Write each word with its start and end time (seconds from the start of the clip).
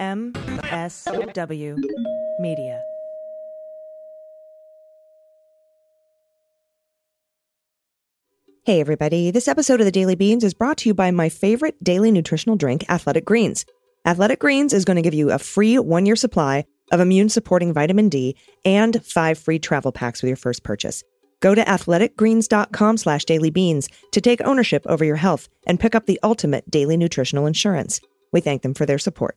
MSW 0.00 1.76
Media. 2.38 2.82
Hey, 8.64 8.80
everybody. 8.80 9.30
This 9.30 9.46
episode 9.46 9.80
of 9.80 9.84
the 9.84 9.92
Daily 9.92 10.14
Beans 10.14 10.42
is 10.42 10.54
brought 10.54 10.78
to 10.78 10.88
you 10.88 10.94
by 10.94 11.10
my 11.10 11.28
favorite 11.28 11.84
daily 11.84 12.10
nutritional 12.10 12.56
drink, 12.56 12.86
Athletic 12.88 13.26
Greens. 13.26 13.66
Athletic 14.06 14.38
Greens 14.38 14.72
is 14.72 14.86
going 14.86 14.96
to 14.96 15.02
give 15.02 15.12
you 15.12 15.32
a 15.32 15.38
free 15.38 15.78
one 15.78 16.06
year 16.06 16.16
supply 16.16 16.64
of 16.90 17.00
immune 17.00 17.28
supporting 17.28 17.74
vitamin 17.74 18.08
D 18.08 18.36
and 18.64 19.04
five 19.04 19.38
free 19.38 19.58
travel 19.58 19.92
packs 19.92 20.22
with 20.22 20.30
your 20.30 20.36
first 20.36 20.62
purchase. 20.62 21.04
Go 21.40 21.54
to 21.54 21.62
athleticgreens.com 21.62 22.96
slash 22.96 23.26
dailybeans 23.26 23.90
to 24.12 24.20
take 24.22 24.40
ownership 24.46 24.86
over 24.86 25.04
your 25.04 25.16
health 25.16 25.50
and 25.66 25.78
pick 25.78 25.94
up 25.94 26.06
the 26.06 26.20
ultimate 26.22 26.70
daily 26.70 26.96
nutritional 26.96 27.44
insurance. 27.44 28.00
We 28.32 28.40
thank 28.40 28.62
them 28.62 28.72
for 28.72 28.86
their 28.86 28.98
support. 28.98 29.36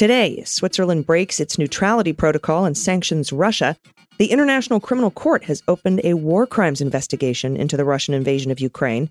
Today, 0.00 0.42
Switzerland 0.46 1.04
breaks 1.04 1.40
its 1.40 1.58
neutrality 1.58 2.14
protocol 2.14 2.64
and 2.64 2.74
sanctions 2.74 3.34
Russia. 3.34 3.76
The 4.16 4.28
International 4.30 4.80
Criminal 4.80 5.10
Court 5.10 5.44
has 5.44 5.62
opened 5.68 6.00
a 6.02 6.14
war 6.14 6.46
crimes 6.46 6.80
investigation 6.80 7.54
into 7.54 7.76
the 7.76 7.84
Russian 7.84 8.14
invasion 8.14 8.50
of 8.50 8.60
Ukraine. 8.60 9.10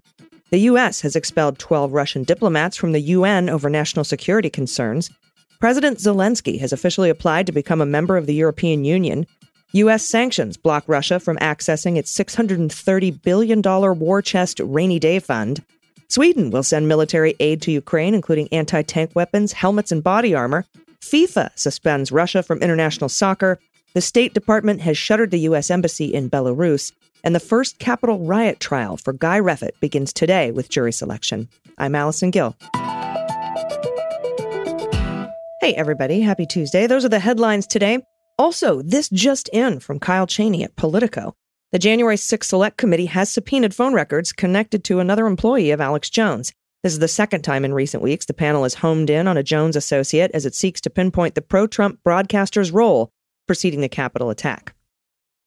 The 0.50 0.62
U.S. 0.62 1.02
has 1.02 1.16
expelled 1.16 1.60
12 1.60 1.94
Russian 1.94 2.24
diplomats 2.24 2.76
from 2.76 2.94
the 2.94 3.02
UN 3.02 3.52
over 3.52 3.70
national 3.70 4.04
security 4.04 4.50
concerns. 4.50 5.12
President 5.60 6.00
Zelensky 6.00 6.60
has 6.60 6.74
officially 6.74 7.12
applied 7.12 7.46
to 7.46 7.52
become 7.52 7.82
a 7.82 7.86
member 7.86 8.18
of 8.18 8.26
the 8.26 8.34
European 8.34 8.84
Union. 8.84 9.28
U.S. 9.74 10.04
sanctions 10.04 10.58
block 10.58 10.86
Russia 10.88 11.20
from 11.20 11.38
accessing 11.38 11.98
its 11.98 12.12
$630 12.18 13.22
billion 13.22 13.62
war 13.62 14.24
chest 14.24 14.60
rainy 14.64 14.98
day 14.98 15.20
fund. 15.20 15.64
Sweden 16.12 16.50
will 16.50 16.64
send 16.64 16.88
military 16.88 17.36
aid 17.40 17.62
to 17.62 17.72
Ukraine, 17.72 18.16
including 18.16 18.48
anti 18.52 18.82
tank 18.82 19.12
weapons, 19.14 19.52
helmets, 19.52 19.92
and 19.92 20.04
body 20.04 20.34
armor. 20.34 20.66
FIFA 21.02 21.52
suspends 21.56 22.12
Russia 22.12 22.44
from 22.44 22.60
international 22.62 23.10
soccer. 23.10 23.60
The 23.94 24.02
State 24.02 24.34
Department 24.34 24.82
has 24.82 24.98
shuttered 24.98 25.32
the 25.32 25.40
U.S. 25.42 25.72
Embassy 25.72 26.14
in 26.14 26.30
Belarus. 26.30 26.92
And 27.24 27.34
the 27.36 27.40
first 27.40 27.80
Capitol 27.80 28.20
riot 28.20 28.60
trial 28.60 28.98
for 28.98 29.14
Guy 29.14 29.40
Reffitt 29.40 29.80
begins 29.80 30.14
today 30.14 30.52
with 30.52 30.70
jury 30.70 30.94
selection. 30.94 31.50
I'm 31.78 31.96
Allison 31.96 32.32
Gill. 32.32 32.56
Hey, 35.62 35.74
everybody. 35.76 36.22
Happy 36.22 36.46
Tuesday. 36.46 36.88
Those 36.88 37.04
are 37.04 37.10
the 37.10 37.20
headlines 37.20 37.68
today. 37.68 38.00
Also, 38.38 38.82
this 38.82 39.10
just 39.10 39.50
in 39.50 39.80
from 39.82 40.00
Kyle 40.00 40.28
Cheney 40.28 40.64
at 40.64 40.76
Politico. 40.78 41.36
The 41.72 41.80
January 41.80 42.16
6th 42.16 42.46
Select 42.46 42.78
Committee 42.78 43.08
has 43.08 43.30
subpoenaed 43.30 43.76
phone 43.76 43.94
records 43.94 44.32
connected 44.32 44.84
to 44.86 45.00
another 45.00 45.28
employee 45.28 45.72
of 45.72 45.82
Alex 45.82 46.10
Jones. 46.10 46.54
This 46.82 46.94
is 46.94 47.00
the 47.00 47.10
second 47.10 47.42
time 47.42 47.66
in 47.66 47.74
recent 47.74 48.02
weeks 48.02 48.26
the 48.26 48.34
panel 48.34 48.64
has 48.64 48.76
homed 48.76 49.10
in 49.10 49.28
on 49.28 49.36
a 49.36 49.44
Jones 49.44 49.76
associate 49.76 50.32
as 50.34 50.46
it 50.46 50.56
seeks 50.56 50.80
to 50.82 50.90
pinpoint 50.90 51.36
the 51.36 51.42
pro 51.42 51.68
Trump 51.68 52.00
broadcaster's 52.06 52.72
role 52.72 53.12
preceding 53.48 53.82
the 53.82 53.90
Capitol 53.90 54.30
attack. 54.30 54.74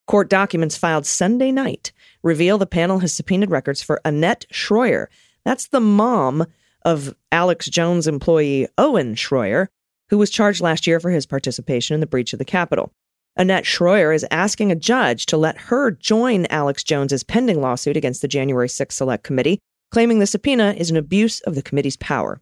Court 0.06 0.28
documents 0.28 0.76
filed 0.76 1.06
Sunday 1.06 1.50
night 1.50 1.90
reveal 2.22 2.58
the 2.58 2.66
panel 2.66 2.98
has 2.98 3.14
subpoenaed 3.14 3.50
records 3.50 3.82
for 3.82 3.98
Annette 4.04 4.44
Shroyer. 4.52 5.06
That's 5.42 5.68
the 5.68 5.80
mom 5.80 6.44
of 6.84 7.14
Alex 7.30 7.66
Jones 7.66 8.06
employee 8.06 8.68
Owen 8.76 9.14
Shroyer, 9.14 9.68
who 10.10 10.18
was 10.18 10.28
charged 10.28 10.60
last 10.60 10.86
year 10.86 11.00
for 11.00 11.10
his 11.10 11.24
participation 11.24 11.94
in 11.94 12.00
the 12.00 12.06
breach 12.06 12.34
of 12.34 12.40
the 12.40 12.44
Capitol. 12.44 12.92
Annette 13.36 13.64
Shroyer 13.64 14.14
is 14.14 14.26
asking 14.30 14.70
a 14.70 14.76
judge 14.76 15.24
to 15.26 15.38
let 15.38 15.56
her 15.56 15.92
join 15.92 16.44
Alex 16.50 16.84
Jones's 16.84 17.24
pending 17.24 17.62
lawsuit 17.62 17.96
against 17.96 18.20
the 18.20 18.28
January 18.28 18.68
6th 18.68 18.92
Select 18.92 19.24
Committee, 19.24 19.58
claiming 19.92 20.18
the 20.18 20.26
subpoena 20.26 20.74
is 20.76 20.90
an 20.90 20.96
abuse 20.96 21.40
of 21.40 21.54
the 21.54 21.62
committee's 21.62 21.98
power. 21.98 22.40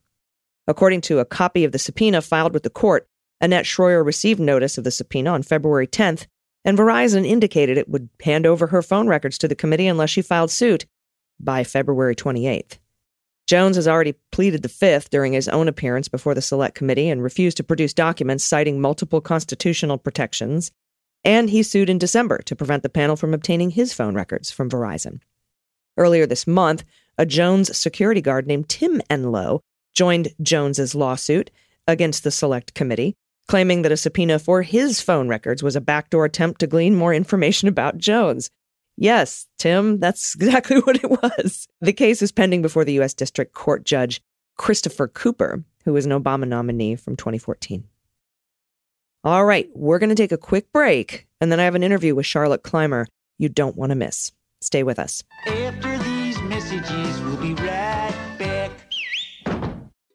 According 0.69 1.01
to 1.03 1.19
a 1.19 1.25
copy 1.25 1.65
of 1.65 1.73
the 1.73 1.79
subpoena 1.79 2.23
filed 2.23 2.55
with 2.55 2.63
the 2.63 2.71
court, 2.71 3.09
Annette 3.41 3.65
Shroyer 3.65 4.05
received 4.05 4.39
notice 4.39 4.79
of 4.79 4.85
the 4.85 4.91
subpoena 4.93 5.31
on 5.31 5.43
February 5.43 5.89
10th, 5.89 6.27
and 6.65 6.79
Verizon 6.79 7.27
indicated 7.27 7.77
it 7.77 7.89
would 7.89 8.09
hand 8.23 8.47
over 8.47 8.69
her 8.69 8.83
phone 8.83 9.09
records 9.09 9.37
to 9.39 9.49
the 9.49 9.57
committee 9.57 9.89
unless 9.89 10.11
she 10.11 10.23
filed 10.23 10.51
suit 10.51 10.87
by 11.41 11.65
February 11.65 12.15
28th. 12.15 12.79
Jones 13.49 13.75
has 13.75 13.89
already 13.89 14.15
pleaded 14.31 14.63
the 14.63 14.69
fifth 14.69 15.11
during 15.11 15.33
his 15.33 15.49
own 15.49 15.67
appearance 15.67 16.07
before 16.07 16.35
the 16.35 16.43
Select 16.43 16.77
Committee 16.77 17.09
and 17.09 17.21
refused 17.21 17.57
to 17.57 17.65
produce 17.65 17.93
documents 17.93 18.45
citing 18.45 18.81
multiple 18.81 19.21
constitutional 19.21 19.99
protections. 19.99 20.71
And 21.25 21.51
he 21.51 21.65
sued 21.65 21.91
in 21.91 21.99
December 21.99 22.39
to 22.43 22.55
prevent 22.55 22.85
the 22.85 22.89
panel 22.89 23.17
from 23.17 23.35
obtaining 23.35 23.71
his 23.71 23.93
phone 23.93 24.15
records 24.15 24.53
from 24.53 24.71
Verizon. 24.71 25.19
Earlier 25.97 26.27
this 26.27 26.47
month, 26.47 26.85
a 27.21 27.27
Jones 27.27 27.77
security 27.77 28.23
guard 28.23 28.47
named 28.47 28.71
Tim 28.71 29.03
Enlow 29.11 29.61
joined 29.95 30.29
Jones's 30.41 30.95
lawsuit 30.95 31.51
against 31.87 32.25
the 32.25 32.31
Select 32.31 32.73
Committee, 32.73 33.15
claiming 33.47 33.83
that 33.83 33.93
a 33.93 33.97
subpoena 33.99 34.39
for 34.39 34.63
his 34.63 35.03
phone 35.03 35.29
records 35.29 35.63
was 35.63 35.77
a 35.77 35.83
backdoor 35.83 36.25
attempt 36.25 36.61
to 36.61 36.67
glean 36.67 36.97
more 36.97 37.13
information 37.13 37.69
about 37.69 37.99
Jones. 37.99 38.49
Yes, 38.97 39.47
Tim, 39.59 40.01
that's 40.01 40.35
exactly 40.41 40.79
what 40.79 40.97
it 40.97 41.11
was. 41.11 41.69
The 41.83 41.93
case 41.93 42.23
is 42.23 42.33
pending 42.33 42.63
before 42.63 42.87
the 42.87 42.95
U.S. 42.95 43.13
District 43.13 43.53
Court 43.53 43.85
Judge 43.85 44.23
Christopher 44.57 45.07
Cooper, 45.07 45.63
who 45.85 45.95
is 45.97 46.07
an 46.07 46.13
Obama 46.13 46.49
nominee 46.49 46.97
from 46.97 47.17
2014. 47.17 47.85
All 49.25 49.45
right, 49.45 49.69
we're 49.75 49.99
going 49.99 50.09
to 50.09 50.15
take 50.15 50.33
a 50.33 50.39
quick 50.39 50.73
break, 50.73 51.27
and 51.39 51.53
then 51.53 51.61
I 51.61 51.65
have 51.65 51.75
an 51.75 51.83
interview 51.83 52.15
with 52.15 52.25
Charlotte 52.25 52.63
Clymer 52.63 53.07
you 53.37 53.51
don't 53.51 53.77
want 53.77 53.91
to 53.91 53.97
miss. 53.97 54.33
Stay 54.63 54.83
with 54.83 54.99
us. 54.99 55.23
After 55.47 55.90
messages, 56.61 57.21
we'll 57.23 57.37
be 57.39 57.55
right 57.55 58.15
back. 58.39 58.71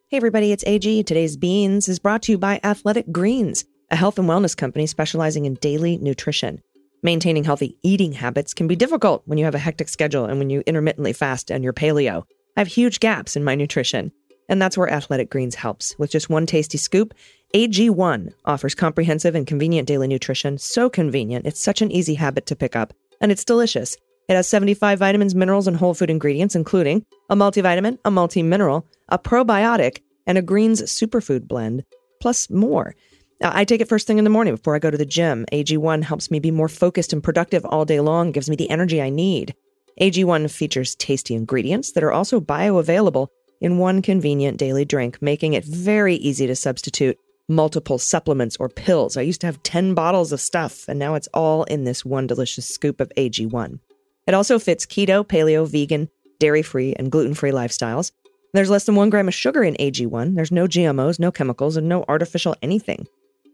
Hey, 0.09 0.17
everybody, 0.17 0.51
it's 0.51 0.63
AG. 0.67 1.03
Today's 1.03 1.38
Beans 1.38 1.89
is 1.89 1.97
brought 1.97 2.22
to 2.23 2.31
you 2.31 2.38
by 2.38 2.59
Athletic 2.63 3.11
Greens, 3.11 3.66
a 3.89 3.95
health 3.95 4.19
and 4.19 4.29
wellness 4.29 4.56
company 4.56 4.85
specializing 4.85 5.45
in 5.45 5.56
daily 5.56 5.97
nutrition. 5.97 6.61
Maintaining 7.01 7.44
healthy 7.44 7.78
eating 7.81 8.13
habits 8.13 8.53
can 8.53 8.67
be 8.67 8.75
difficult 8.75 9.23
when 9.25 9.39
you 9.39 9.45
have 9.45 9.56
a 9.56 9.59
hectic 9.59 9.89
schedule 9.89 10.25
and 10.25 10.38
when 10.38 10.51
you 10.51 10.61
intermittently 10.67 11.13
fast 11.13 11.50
and 11.50 11.63
you're 11.63 11.73
paleo. 11.73 12.23
I 12.56 12.59
have 12.59 12.67
huge 12.67 13.00
gaps 13.00 13.35
in 13.35 13.44
my 13.44 13.56
nutrition. 13.56 14.12
And 14.47 14.62
that's 14.62 14.77
where 14.77 14.91
Athletic 14.91 15.31
Greens 15.31 15.56
helps. 15.56 15.97
With 15.97 16.12
just 16.12 16.29
one 16.29 16.45
tasty 16.45 16.77
scoop, 16.77 17.16
AG1 17.56 18.31
offers 18.45 18.75
comprehensive 18.75 19.33
and 19.33 19.47
convenient 19.47 19.88
daily 19.88 20.07
nutrition. 20.07 20.59
So 20.59 20.91
convenient, 20.91 21.47
it's 21.47 21.59
such 21.59 21.81
an 21.81 21.91
easy 21.91 22.13
habit 22.13 22.45
to 22.45 22.56
pick 22.56 22.75
up, 22.75 22.94
and 23.19 23.31
it's 23.31 23.44
delicious. 23.44 23.97
It 24.28 24.36
has 24.36 24.47
75 24.47 25.00
vitamins, 25.00 25.36
minerals, 25.36 25.68
and 25.68 25.78
whole 25.78 25.94
food 25.94 26.09
ingredients, 26.09 26.56
including 26.56 27.06
a 27.30 27.36
multivitamin, 27.36 28.00
a 28.06 28.12
multi 28.12 28.41
mineral, 28.41 28.88
a 29.09 29.19
probiotic, 29.19 30.02
and 30.25 30.38
a 30.38 30.41
greens 30.41 30.81
superfood 30.81 31.47
blend, 31.47 31.84
plus 32.19 32.50
more. 32.50 32.96
Uh, 33.44 33.52
I 33.53 33.66
take 33.66 33.81
it 33.81 33.90
first 33.90 34.08
thing 34.08 34.18
in 34.18 34.24
the 34.24 34.30
morning 34.30 34.56
before 34.56 34.75
I 34.75 34.80
go 34.80 34.90
to 34.90 34.97
the 34.97 35.06
gym. 35.06 35.46
AG1 35.52 36.03
helps 36.03 36.31
me 36.31 36.40
be 36.40 36.52
more 36.52 36.69
focused 36.69 37.13
and 37.13 37.24
productive 37.24 37.66
all 37.66 37.86
day 37.86 38.00
long, 38.00 38.31
gives 38.31 38.50
me 38.50 38.56
the 38.56 38.69
energy 38.69 39.02
I 39.02 39.09
need. 39.09 39.53
AG1 40.02 40.50
features 40.50 40.96
tasty 40.96 41.36
ingredients 41.36 41.92
that 41.92 42.03
are 42.03 42.12
also 42.12 42.40
bioavailable 42.42 43.28
in 43.62 43.78
one 43.78 44.02
convenient 44.02 44.57
daily 44.57 44.86
drink, 44.86 45.22
making 45.22 45.53
it 45.53 45.66
very 45.66 46.16
easy 46.16 46.47
to 46.47 46.56
substitute 46.56 47.18
multiple 47.47 47.97
supplements 47.97 48.57
or 48.59 48.69
pills. 48.69 49.18
I 49.18 49.22
used 49.22 49.42
to 49.42 49.47
have 49.47 49.63
10 49.63 49.94
bottles 49.94 50.31
of 50.31 50.42
stuff, 50.42 50.86
and 50.88 50.97
now 50.97 51.16
it's 51.16 51.30
all 51.34 51.63
in 51.66 51.84
this 51.84 52.03
one 52.03 52.28
delicious 52.28 52.68
scoop 52.68 53.00
of 53.00 53.12
AG1. 53.18 53.80
It 54.28 54.34
also 54.34 54.59
fits 54.59 54.86
keto, 54.86 55.25
paleo, 55.25 55.68
vegan, 55.68 56.09
dairy 56.40 56.62
free, 56.62 56.94
and 56.94 57.12
gluten 57.12 57.33
free 57.33 57.51
lifestyles. 57.51 58.12
There's 58.54 58.69
less 58.69 58.86
than 58.86 58.95
one 58.95 59.10
gram 59.10 59.27
of 59.27 59.33
sugar 59.33 59.63
in 59.63 59.75
AG1. 59.75 60.36
There's 60.36 60.51
no 60.51 60.66
GMOs, 60.66 61.19
no 61.19 61.31
chemicals, 61.31 61.77
and 61.77 61.89
no 61.89 62.06
artificial 62.07 62.56
anything. 62.62 63.06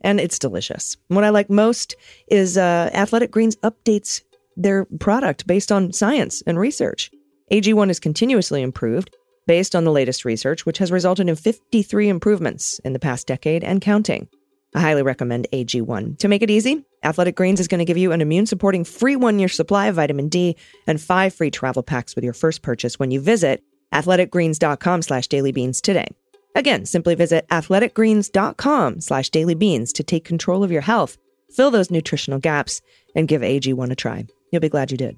And 0.02 0.20
it's 0.20 0.40
delicious. 0.40 0.98
What 1.08 1.24
I 1.24 1.30
like 1.30 1.50
most 1.50 1.96
is 2.28 2.58
uh, 2.58 2.90
Athletic 2.94 3.32
Greens 3.32 3.56
updates 3.58 4.22
their 4.56 4.86
product 5.00 5.48
based 5.48 5.72
on 5.72 5.94
science 5.94 6.44
and 6.46 6.60
research. 6.60 7.12
AG1 7.52 7.90
is 7.90 8.00
continuously 8.00 8.62
improved 8.62 9.16
based 9.48 9.76
on 9.76 9.84
the 9.84 9.92
latest 9.92 10.24
research, 10.24 10.66
which 10.66 10.78
has 10.78 10.92
resulted 10.92 11.28
in 11.28 11.36
53 11.36 12.08
improvements 12.08 12.80
in 12.80 12.94
the 12.94 13.00
past 13.00 13.28
decade 13.28 13.64
and 13.64 13.82
counting. 13.82 14.28
I 14.74 14.80
highly 14.80 15.04
recommend 15.04 15.48
AG1. 15.52 16.20
To 16.20 16.28
make 16.28 16.42
it 16.42 16.50
easy, 16.50 16.86
Athletic 17.04 17.36
Greens 17.36 17.60
is 17.60 17.68
going 17.68 17.80
to 17.80 17.86
give 17.86 17.98
you 17.98 18.12
an 18.12 18.22
immune 18.22 18.46
supporting 18.46 18.84
free 18.84 19.16
one 19.16 19.38
year 19.38 19.50
supply 19.50 19.88
of 19.88 19.96
vitamin 19.96 20.30
D 20.30 20.56
and 20.88 21.02
five 21.02 21.34
free 21.34 21.52
travel 21.52 21.84
packs 21.84 22.16
with 22.16 22.24
your 22.24 22.34
first 22.34 22.62
purchase 22.62 22.98
when 22.98 23.12
you 23.12 23.20
visit 23.20 23.64
athleticgreens.com 23.94 25.02
slash 25.02 25.28
dailybeans 25.28 25.82
today. 25.82 26.08
Again, 26.56 26.86
simply 26.86 27.16
visit 27.16 27.48
athleticgreens.com 27.50 29.02
slash 29.02 29.30
dailybeans 29.30 29.92
to 29.94 30.04
take 30.04 30.24
control 30.26 30.64
of 30.64 30.72
your 30.72 30.82
health, 30.82 31.18
fill 31.54 31.72
those 31.72 31.92
nutritional 31.92 32.40
gaps, 32.40 32.82
and 33.16 33.28
give 33.28 33.42
AG1 33.42 33.92
a 33.92 33.96
try. 33.96 34.26
You'll 34.52 34.62
be 34.62 34.70
glad 34.70 34.92
you 34.92 34.98
did. 34.98 35.18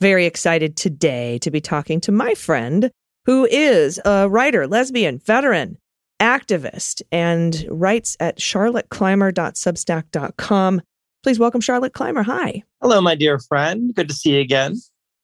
Very 0.00 0.26
excited 0.26 0.76
today 0.76 1.38
to 1.38 1.50
be 1.50 1.60
talking 1.60 2.00
to 2.02 2.12
my 2.12 2.34
friend 2.34 2.90
who 3.26 3.46
is 3.46 4.00
a 4.04 4.28
writer, 4.28 4.66
lesbian, 4.66 5.18
veteran, 5.18 5.78
activist, 6.24 7.02
and 7.12 7.66
writes 7.68 8.16
at 8.18 8.38
charlotteclymer.substack.com. 8.38 10.82
Please 11.22 11.38
welcome 11.38 11.60
Charlotte 11.60 11.92
Clymer. 11.92 12.22
Hi. 12.22 12.62
Hello, 12.80 13.02
my 13.02 13.14
dear 13.14 13.38
friend. 13.38 13.94
Good 13.94 14.08
to 14.08 14.14
see 14.14 14.36
you 14.36 14.40
again. 14.40 14.76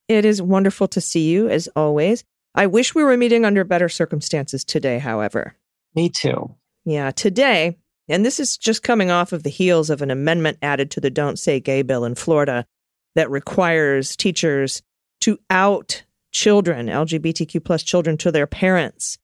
It 0.09 0.27
is 0.27 0.43
wonderful 0.43 0.89
to 0.89 1.01
see 1.01 1.31
you 1.31 1.49
as 1.49 1.69
always. 1.75 2.23
I 2.55 2.67
wish 2.67 2.95
we 2.95 3.03
were 3.03 3.17
meeting 3.17 3.45
under 3.45 3.65
better 3.65 3.89
circumstances 3.89 4.65
today, 4.65 4.99
however. 4.99 5.55
Me 5.95 6.11
too. 6.11 6.55
Yeah, 6.85 7.13
today, 7.13 7.79
and 8.09 8.25
this 8.25 8.41
is 8.41 8.59
just 8.59 8.83
coming 8.83 9.11
off 9.11 9.33
of 9.33 9.43
the 9.43 9.51
heels 9.51 9.89
of 9.89 10.03
an 10.03 10.11
amendment 10.11 10.59
added 10.61 10.91
to 10.93 11.01
the 11.01 11.11
Don't 11.11 11.39
Say 11.39 11.61
Gay 11.61 11.83
bill 11.83 12.05
in 12.05 12.15
Florida 12.15 12.67
that 13.15 13.31
requires 13.31 14.17
teachers 14.17 14.83
to 15.21 15.39
out 15.49 16.03
children, 16.33 16.89
LGBTQ 16.89 17.65
plus 17.65 17.83
children, 17.83 18.19
to 18.19 18.33
their 18.33 18.47
parents. 18.47 19.19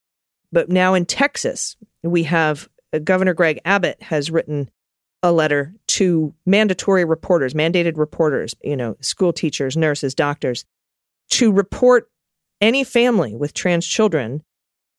But 0.56 0.70
now 0.70 0.94
in 0.94 1.04
Texas, 1.04 1.76
we 2.02 2.22
have 2.22 2.66
uh, 2.94 2.98
Governor 3.00 3.34
Greg 3.34 3.60
Abbott 3.66 4.00
has 4.00 4.30
written 4.30 4.70
a 5.22 5.30
letter 5.30 5.74
to 5.88 6.32
mandatory 6.46 7.04
reporters, 7.04 7.52
mandated 7.52 7.98
reporters, 7.98 8.54
you 8.64 8.74
know, 8.74 8.96
school 9.00 9.34
teachers, 9.34 9.76
nurses, 9.76 10.14
doctors, 10.14 10.64
to 11.32 11.52
report 11.52 12.10
any 12.62 12.84
family 12.84 13.36
with 13.36 13.52
trans 13.52 13.86
children 13.86 14.42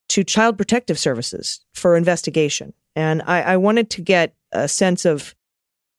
to 0.09 0.23
Child 0.23 0.57
Protective 0.57 0.99
Services 0.99 1.65
for 1.73 1.97
investigation. 1.97 2.71
And 2.95 3.23
I, 3.25 3.41
I 3.41 3.57
wanted 3.57 3.89
to 3.89 4.01
get 4.03 4.35
a 4.51 4.67
sense 4.67 5.05
of 5.05 5.33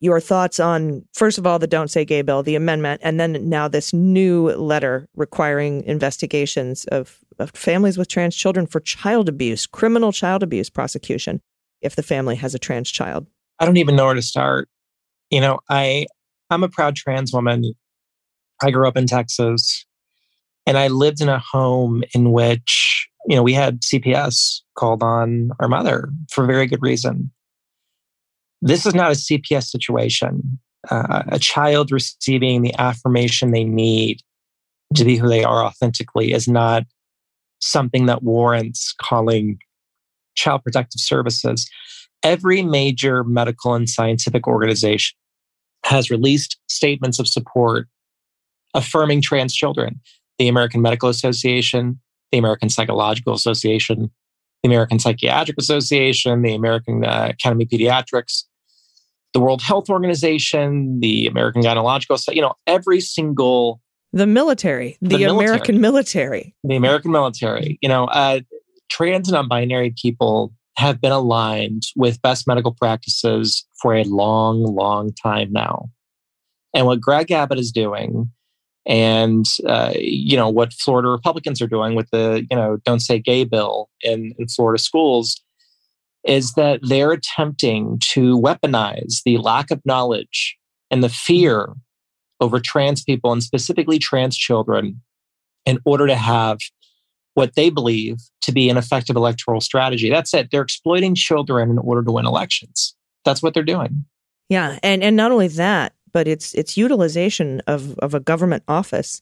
your 0.00 0.20
thoughts 0.20 0.61
on, 0.61 1.04
first 1.14 1.38
of 1.38 1.49
all, 1.49 1.58
the 1.58 1.66
Don't 1.66 1.90
Say 1.90 2.04
Gay 2.04 2.22
bill, 2.22 2.44
the 2.44 2.54
amendment, 2.54 3.00
and 3.02 3.19
then 3.19 3.49
now 3.49 3.66
this 3.66 3.93
new 3.93 4.50
letter 4.50 5.08
requiring 5.16 5.82
investigations 5.82 6.84
of, 6.84 7.19
of 7.27 7.27
families 7.46 7.96
with 7.96 8.08
trans 8.08 8.35
children 8.35 8.67
for 8.67 8.81
child 8.81 9.29
abuse, 9.29 9.67
criminal 9.67 10.12
child 10.12 10.43
abuse 10.43 10.69
prosecution, 10.69 11.40
if 11.81 11.96
the 11.96 12.02
family 12.02 12.37
has 12.37 12.55
a 12.55 12.58
trans 12.58 12.90
child. 12.90 13.26
I 13.58 13.64
don't 13.64 13.76
even 13.76 13.96
know 13.96 14.06
where 14.06 14.14
to 14.14 14.23
start. 14.23 14.69
You 15.31 15.40
know, 15.40 15.61
I 15.69 16.06
I'm 16.50 16.62
a 16.62 16.69
proud 16.69 16.96
trans 16.96 17.32
woman. 17.32 17.75
I 18.62 18.70
grew 18.70 18.88
up 18.88 18.96
in 18.96 19.06
Texas 19.06 19.87
and 20.67 20.76
I 20.76 20.88
lived 20.88 21.20
in 21.20 21.29
a 21.29 21.38
home 21.38 22.02
in 22.14 22.32
which, 22.32 23.08
you 23.26 23.37
know, 23.37 23.43
we 23.43 23.52
had 23.52 23.82
CPS 23.82 24.61
called 24.76 25.02
on 25.02 25.50
our 25.61 25.69
mother 25.69 26.11
for 26.31 26.46
very 26.46 26.67
good 26.67 26.82
reason. 26.82 27.31
This 28.61 28.87
is 28.87 28.94
not 28.94 29.12
a 29.12 29.14
CPS 29.14 29.64
situation. 29.64 30.58
Uh, 30.90 31.23
a 31.29 31.38
child 31.38 31.93
receiving 31.93 32.62
the 32.62 32.75
affirmation 32.79 33.50
they 33.50 33.64
need 33.64 34.20
to 34.94 35.05
be 35.05 35.17
who 35.17 35.29
they 35.29 35.44
are 35.44 35.64
authentically 35.64 36.32
is 36.32 36.49
not 36.49 36.85
something 37.60 38.06
that 38.06 38.22
warrants 38.22 38.94
calling 39.00 39.58
child 40.34 40.62
protective 40.62 41.00
services. 41.00 41.69
Every 42.22 42.62
major 42.62 43.25
medical 43.25 43.75
and 43.75 43.88
scientific 43.88 44.46
organization 44.46 45.16
has 45.84 46.10
released 46.10 46.58
statements 46.69 47.19
of 47.19 47.28
support 47.28 47.88
affirming 48.75 49.22
trans 49.22 49.55
children. 49.55 50.00
The 50.38 50.49
American 50.49 50.82
Medical 50.82 51.08
Association, 51.08 52.00
the 52.31 52.38
American 52.38 52.69
Psychological 52.69 53.34
Association, 53.34 54.11
the 54.62 54.69
American 54.69 54.99
Psychiatric 54.99 55.58
Association, 55.58 56.43
the 56.43 56.54
American 56.54 57.04
uh, 57.04 57.28
Academy 57.31 57.64
of 57.64 57.70
Pediatrics, 57.70 58.44
the 59.32 59.40
World 59.40 59.62
Health 59.62 59.88
Organization, 59.88 61.00
the 61.00 61.26
American 61.26 61.62
Gynecological, 61.62 62.34
you 62.34 62.40
know, 62.43 62.54
every 62.66 63.00
single 63.00 63.81
the 64.12 64.26
military, 64.26 64.96
the, 65.00 65.19
the 65.19 65.25
American 65.25 65.81
military, 65.81 66.55
the 66.64 66.76
American 66.76 67.12
military. 67.12 67.78
You 67.82 67.88
know, 67.88 68.06
uh, 68.06 68.40
trans 68.88 69.28
and 69.28 69.34
non-binary 69.34 69.94
people 70.00 70.52
have 70.76 71.00
been 71.00 71.12
aligned 71.12 71.82
with 71.96 72.22
best 72.22 72.46
medical 72.46 72.72
practices 72.72 73.66
for 73.82 73.94
a 73.94 74.05
long, 74.05 74.62
long 74.62 75.12
time 75.12 75.52
now. 75.52 75.90
And 76.72 76.87
what 76.87 77.00
Greg 77.00 77.31
Abbott 77.31 77.58
is 77.58 77.72
doing, 77.72 78.31
and 78.87 79.44
uh, 79.66 79.93
you 79.96 80.37
know 80.37 80.49
what 80.49 80.72
Florida 80.72 81.08
Republicans 81.08 81.61
are 81.61 81.66
doing 81.66 81.94
with 81.94 82.08
the 82.11 82.46
you 82.50 82.56
know 82.56 82.78
"Don't 82.84 83.00
Say 83.00 83.19
Gay" 83.19 83.44
bill 83.44 83.90
in, 84.02 84.34
in 84.38 84.49
Florida 84.49 84.82
schools, 84.82 85.40
is 86.25 86.52
that 86.52 86.81
they're 86.82 87.12
attempting 87.12 88.00
to 88.12 88.38
weaponize 88.38 89.22
the 89.25 89.38
lack 89.38 89.70
of 89.70 89.81
knowledge 89.84 90.56
and 90.90 91.02
the 91.02 91.08
fear 91.08 91.75
over 92.40 92.61
trans 92.61 93.02
people 93.02 93.32
and 93.32 93.43
specifically 93.43 93.99
trans 93.99 94.37
children 94.37 95.00
in 95.67 95.79
order 95.85 96.06
to 96.06 96.14
have 96.14 96.58
what 97.35 97.55
they 97.55 97.70
believe 97.70 98.17
to 98.43 98.52
be 98.52 98.69
an 98.69 98.76
effective 98.76 99.17
electoral 99.17 99.61
strategy. 99.61 100.11
That's 100.11 100.35
it. 100.35 100.50
They're 100.50 100.62
exploiting 100.62 101.14
children 101.14 101.70
in 101.70 101.79
order 101.79 102.02
to 102.02 102.12
win 102.12 102.26
elections. 102.26 102.94
That's 103.25 103.43
what 103.43 103.55
they're 103.55 103.62
doing. 103.62 104.05
Yeah, 104.49 104.79
and 104.82 105.02
and 105.02 105.17
not 105.17 105.31
only 105.31 105.49
that, 105.49 105.94
but 106.12 106.26
it's 106.26 106.55
it's 106.55 106.76
utilization 106.76 107.61
of 107.67 107.99
of 107.99 108.14
a 108.14 108.20
government 108.20 108.62
office 108.67 109.20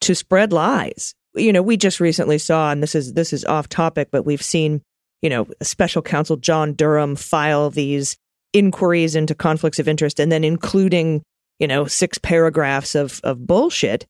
to 0.00 0.14
spread 0.14 0.52
lies. 0.52 1.14
You 1.34 1.52
know, 1.52 1.62
we 1.62 1.76
just 1.76 2.00
recently 2.00 2.38
saw 2.38 2.70
and 2.70 2.82
this 2.82 2.94
is 2.94 3.12
this 3.12 3.32
is 3.32 3.44
off 3.44 3.68
topic, 3.68 4.08
but 4.10 4.24
we've 4.24 4.42
seen 4.42 4.82
you 5.22 5.30
know, 5.30 5.46
special 5.62 6.02
counsel 6.02 6.36
John 6.36 6.74
Durham 6.74 7.16
file 7.16 7.70
these 7.70 8.16
inquiries 8.52 9.16
into 9.16 9.34
conflicts 9.34 9.78
of 9.78 9.88
interest 9.88 10.20
and 10.20 10.30
then 10.30 10.44
including, 10.44 11.22
you 11.58 11.66
know, 11.66 11.86
six 11.86 12.18
paragraphs 12.18 12.94
of, 12.94 13.20
of 13.24 13.46
bullshit 13.46 14.06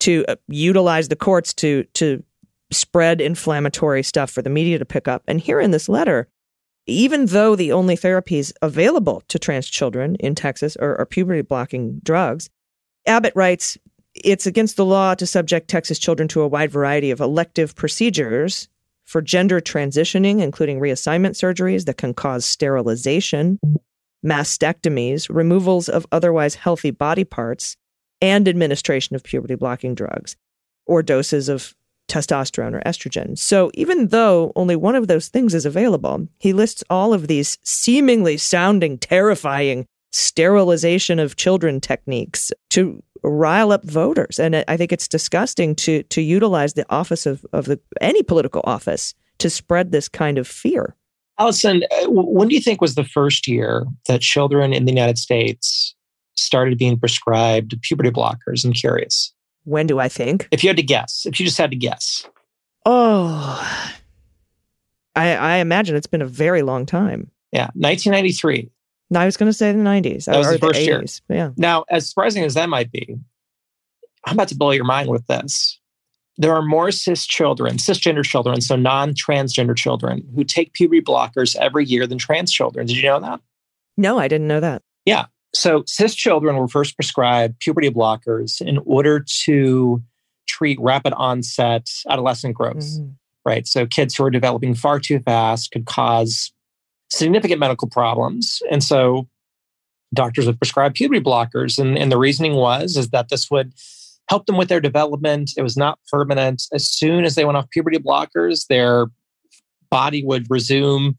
to 0.00 0.24
uh, 0.28 0.36
utilize 0.48 1.08
the 1.08 1.16
courts 1.16 1.52
to, 1.54 1.84
to 1.94 2.22
spread 2.70 3.20
inflammatory 3.20 4.02
stuff 4.02 4.30
for 4.30 4.42
the 4.42 4.50
media 4.50 4.78
to 4.78 4.84
pick 4.84 5.08
up. 5.08 5.22
And 5.26 5.40
here 5.40 5.60
in 5.60 5.70
this 5.70 5.88
letter, 5.88 6.28
even 6.86 7.26
though 7.26 7.54
the 7.54 7.72
only 7.72 7.96
therapies 7.96 8.52
available 8.62 9.22
to 9.28 9.38
trans 9.38 9.68
children 9.68 10.16
in 10.16 10.34
Texas 10.34 10.76
are, 10.76 10.96
are 10.98 11.06
puberty 11.06 11.42
blocking 11.42 12.00
drugs, 12.02 12.48
Abbott 13.06 13.34
writes, 13.36 13.76
it's 14.14 14.46
against 14.46 14.76
the 14.76 14.84
law 14.84 15.14
to 15.14 15.26
subject 15.26 15.68
Texas 15.68 15.98
children 15.98 16.28
to 16.28 16.40
a 16.40 16.48
wide 16.48 16.70
variety 16.70 17.10
of 17.10 17.20
elective 17.20 17.74
procedures 17.74 18.68
for 19.04 19.22
gender 19.22 19.60
transitioning, 19.60 20.40
including 20.40 20.80
reassignment 20.80 21.30
surgeries 21.30 21.86
that 21.86 21.96
can 21.96 22.12
cause 22.12 22.44
sterilization, 22.44 23.58
mastectomies, 24.24 25.28
removals 25.28 25.88
of 25.88 26.06
otherwise 26.12 26.56
healthy 26.56 26.90
body 26.90 27.24
parts, 27.24 27.76
and 28.20 28.48
administration 28.48 29.14
of 29.14 29.22
puberty 29.22 29.54
blocking 29.54 29.94
drugs 29.94 30.36
or 30.86 31.02
doses 31.02 31.48
of 31.48 31.74
testosterone 32.08 32.74
or 32.74 32.80
estrogen. 32.80 33.38
So 33.38 33.70
even 33.74 34.08
though 34.08 34.52
only 34.56 34.74
one 34.74 34.94
of 34.94 35.08
those 35.08 35.28
things 35.28 35.54
is 35.54 35.66
available, 35.66 36.26
he 36.38 36.52
lists 36.52 36.82
all 36.88 37.12
of 37.12 37.28
these 37.28 37.58
seemingly 37.62 38.38
sounding 38.38 38.98
terrifying 38.98 39.86
sterilization 40.10 41.18
of 41.18 41.36
children 41.36 41.80
techniques 41.80 42.50
to 42.70 43.02
rile 43.22 43.72
up 43.72 43.84
voters. 43.84 44.38
And 44.38 44.64
I 44.66 44.76
think 44.76 44.92
it's 44.92 45.08
disgusting 45.08 45.74
to 45.76 46.02
to 46.04 46.22
utilize 46.22 46.74
the 46.74 46.86
office 46.88 47.26
of, 47.26 47.44
of 47.52 47.66
the, 47.66 47.78
any 48.00 48.22
political 48.22 48.62
office 48.64 49.14
to 49.38 49.50
spread 49.50 49.92
this 49.92 50.08
kind 50.08 50.38
of 50.38 50.48
fear. 50.48 50.96
Allison, 51.38 51.84
uh, 51.90 52.06
when 52.08 52.48
do 52.48 52.54
you 52.54 52.60
think 52.60 52.80
was 52.80 52.94
the 52.94 53.04
first 53.04 53.46
year 53.46 53.86
that 54.08 54.20
children 54.20 54.72
in 54.72 54.84
the 54.84 54.92
United 54.92 55.18
States 55.18 55.94
started 56.36 56.78
being 56.78 56.98
prescribed 56.98 57.80
puberty 57.82 58.10
blockers? 58.10 58.64
I'm 58.64 58.72
curious. 58.72 59.32
When 59.64 59.86
do 59.86 59.98
I 59.98 60.08
think? 60.08 60.48
If 60.50 60.64
you 60.64 60.68
had 60.68 60.76
to 60.76 60.82
guess, 60.82 61.26
if 61.26 61.38
you 61.38 61.46
just 61.46 61.58
had 61.58 61.70
to 61.70 61.76
guess. 61.76 62.26
Oh, 62.86 63.94
I, 65.14 65.34
I 65.34 65.56
imagine 65.56 65.94
it's 65.94 66.06
been 66.06 66.22
a 66.22 66.26
very 66.26 66.62
long 66.62 66.86
time. 66.86 67.30
Yeah, 67.52 67.68
1993. 67.74 68.70
No, 69.10 69.20
I 69.20 69.24
was 69.24 69.36
going 69.36 69.48
to 69.48 69.52
say 69.52 69.72
the 69.72 69.78
90s. 69.78 70.26
That 70.26 70.36
was 70.36 70.50
the 70.50 70.58
first 70.58 70.80
80s. 70.80 70.86
year. 70.86 71.04
Yeah. 71.28 71.50
Now, 71.56 71.84
as 71.88 72.08
surprising 72.08 72.44
as 72.44 72.54
that 72.54 72.68
might 72.68 72.92
be, 72.92 73.18
I'm 74.26 74.34
about 74.34 74.48
to 74.48 74.56
blow 74.56 74.70
your 74.70 74.84
mind 74.84 75.08
with 75.08 75.26
this. 75.26 75.77
There 76.38 76.54
are 76.54 76.62
more 76.62 76.90
cis 76.90 77.26
children, 77.26 77.76
cisgender 77.76 78.24
children, 78.24 78.60
so 78.60 78.76
non 78.76 79.12
transgender 79.12 79.76
children, 79.76 80.26
who 80.34 80.44
take 80.44 80.72
puberty 80.72 81.02
blockers 81.02 81.56
every 81.56 81.84
year 81.84 82.06
than 82.06 82.18
trans 82.18 82.52
children. 82.52 82.86
Did 82.86 82.96
you 82.96 83.02
know 83.02 83.20
that? 83.20 83.40
No, 83.96 84.18
I 84.18 84.28
didn't 84.28 84.46
know 84.46 84.60
that. 84.60 84.82
Yeah. 85.04 85.26
So, 85.54 85.82
cis 85.86 86.14
children 86.14 86.56
were 86.56 86.68
first 86.68 86.94
prescribed 86.96 87.58
puberty 87.58 87.90
blockers 87.90 88.60
in 88.60 88.78
order 88.84 89.24
to 89.44 90.02
treat 90.46 90.78
rapid 90.80 91.12
onset 91.14 91.88
adolescent 92.08 92.54
growth, 92.54 92.76
mm-hmm. 92.76 93.10
right? 93.44 93.66
So, 93.66 93.86
kids 93.86 94.14
who 94.14 94.24
are 94.24 94.30
developing 94.30 94.74
far 94.74 95.00
too 95.00 95.18
fast 95.18 95.72
could 95.72 95.86
cause 95.86 96.52
significant 97.10 97.60
medical 97.60 97.88
problems. 97.88 98.62
And 98.70 98.82
so 98.82 99.28
doctors 100.14 100.46
would 100.46 100.58
prescribe 100.58 100.94
puberty 100.94 101.20
blockers. 101.20 101.78
And, 101.78 101.98
and 101.98 102.10
the 102.10 102.18
reasoning 102.18 102.54
was 102.54 102.96
is 102.96 103.10
that 103.10 103.28
this 103.28 103.50
would 103.50 103.72
help 104.28 104.46
them 104.46 104.56
with 104.56 104.68
their 104.68 104.80
development. 104.80 105.52
It 105.56 105.62
was 105.62 105.76
not 105.76 105.98
permanent. 106.10 106.64
As 106.72 106.88
soon 106.88 107.24
as 107.24 107.34
they 107.34 107.44
went 107.44 107.56
off 107.56 107.70
puberty 107.70 107.98
blockers, 107.98 108.66
their 108.68 109.06
body 109.90 110.24
would 110.24 110.46
resume 110.50 111.16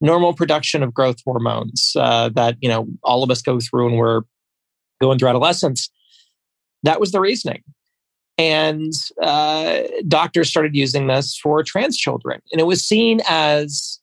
normal 0.00 0.34
production 0.34 0.82
of 0.82 0.92
growth 0.92 1.16
hormones 1.24 1.92
uh, 1.96 2.28
that 2.30 2.56
you 2.60 2.68
know 2.68 2.86
all 3.02 3.22
of 3.22 3.30
us 3.30 3.42
go 3.42 3.58
through 3.60 3.86
when 3.86 3.96
we're 3.96 4.22
going 5.00 5.18
through 5.18 5.28
adolescence. 5.28 5.90
That 6.82 7.00
was 7.00 7.12
the 7.12 7.20
reasoning. 7.20 7.62
And 8.38 8.92
uh, 9.22 9.82
doctors 10.08 10.50
started 10.50 10.76
using 10.76 11.06
this 11.06 11.38
for 11.38 11.62
trans 11.62 11.96
children. 11.96 12.40
And 12.52 12.60
it 12.60 12.64
was 12.64 12.84
seen 12.84 13.20
as 13.26 13.98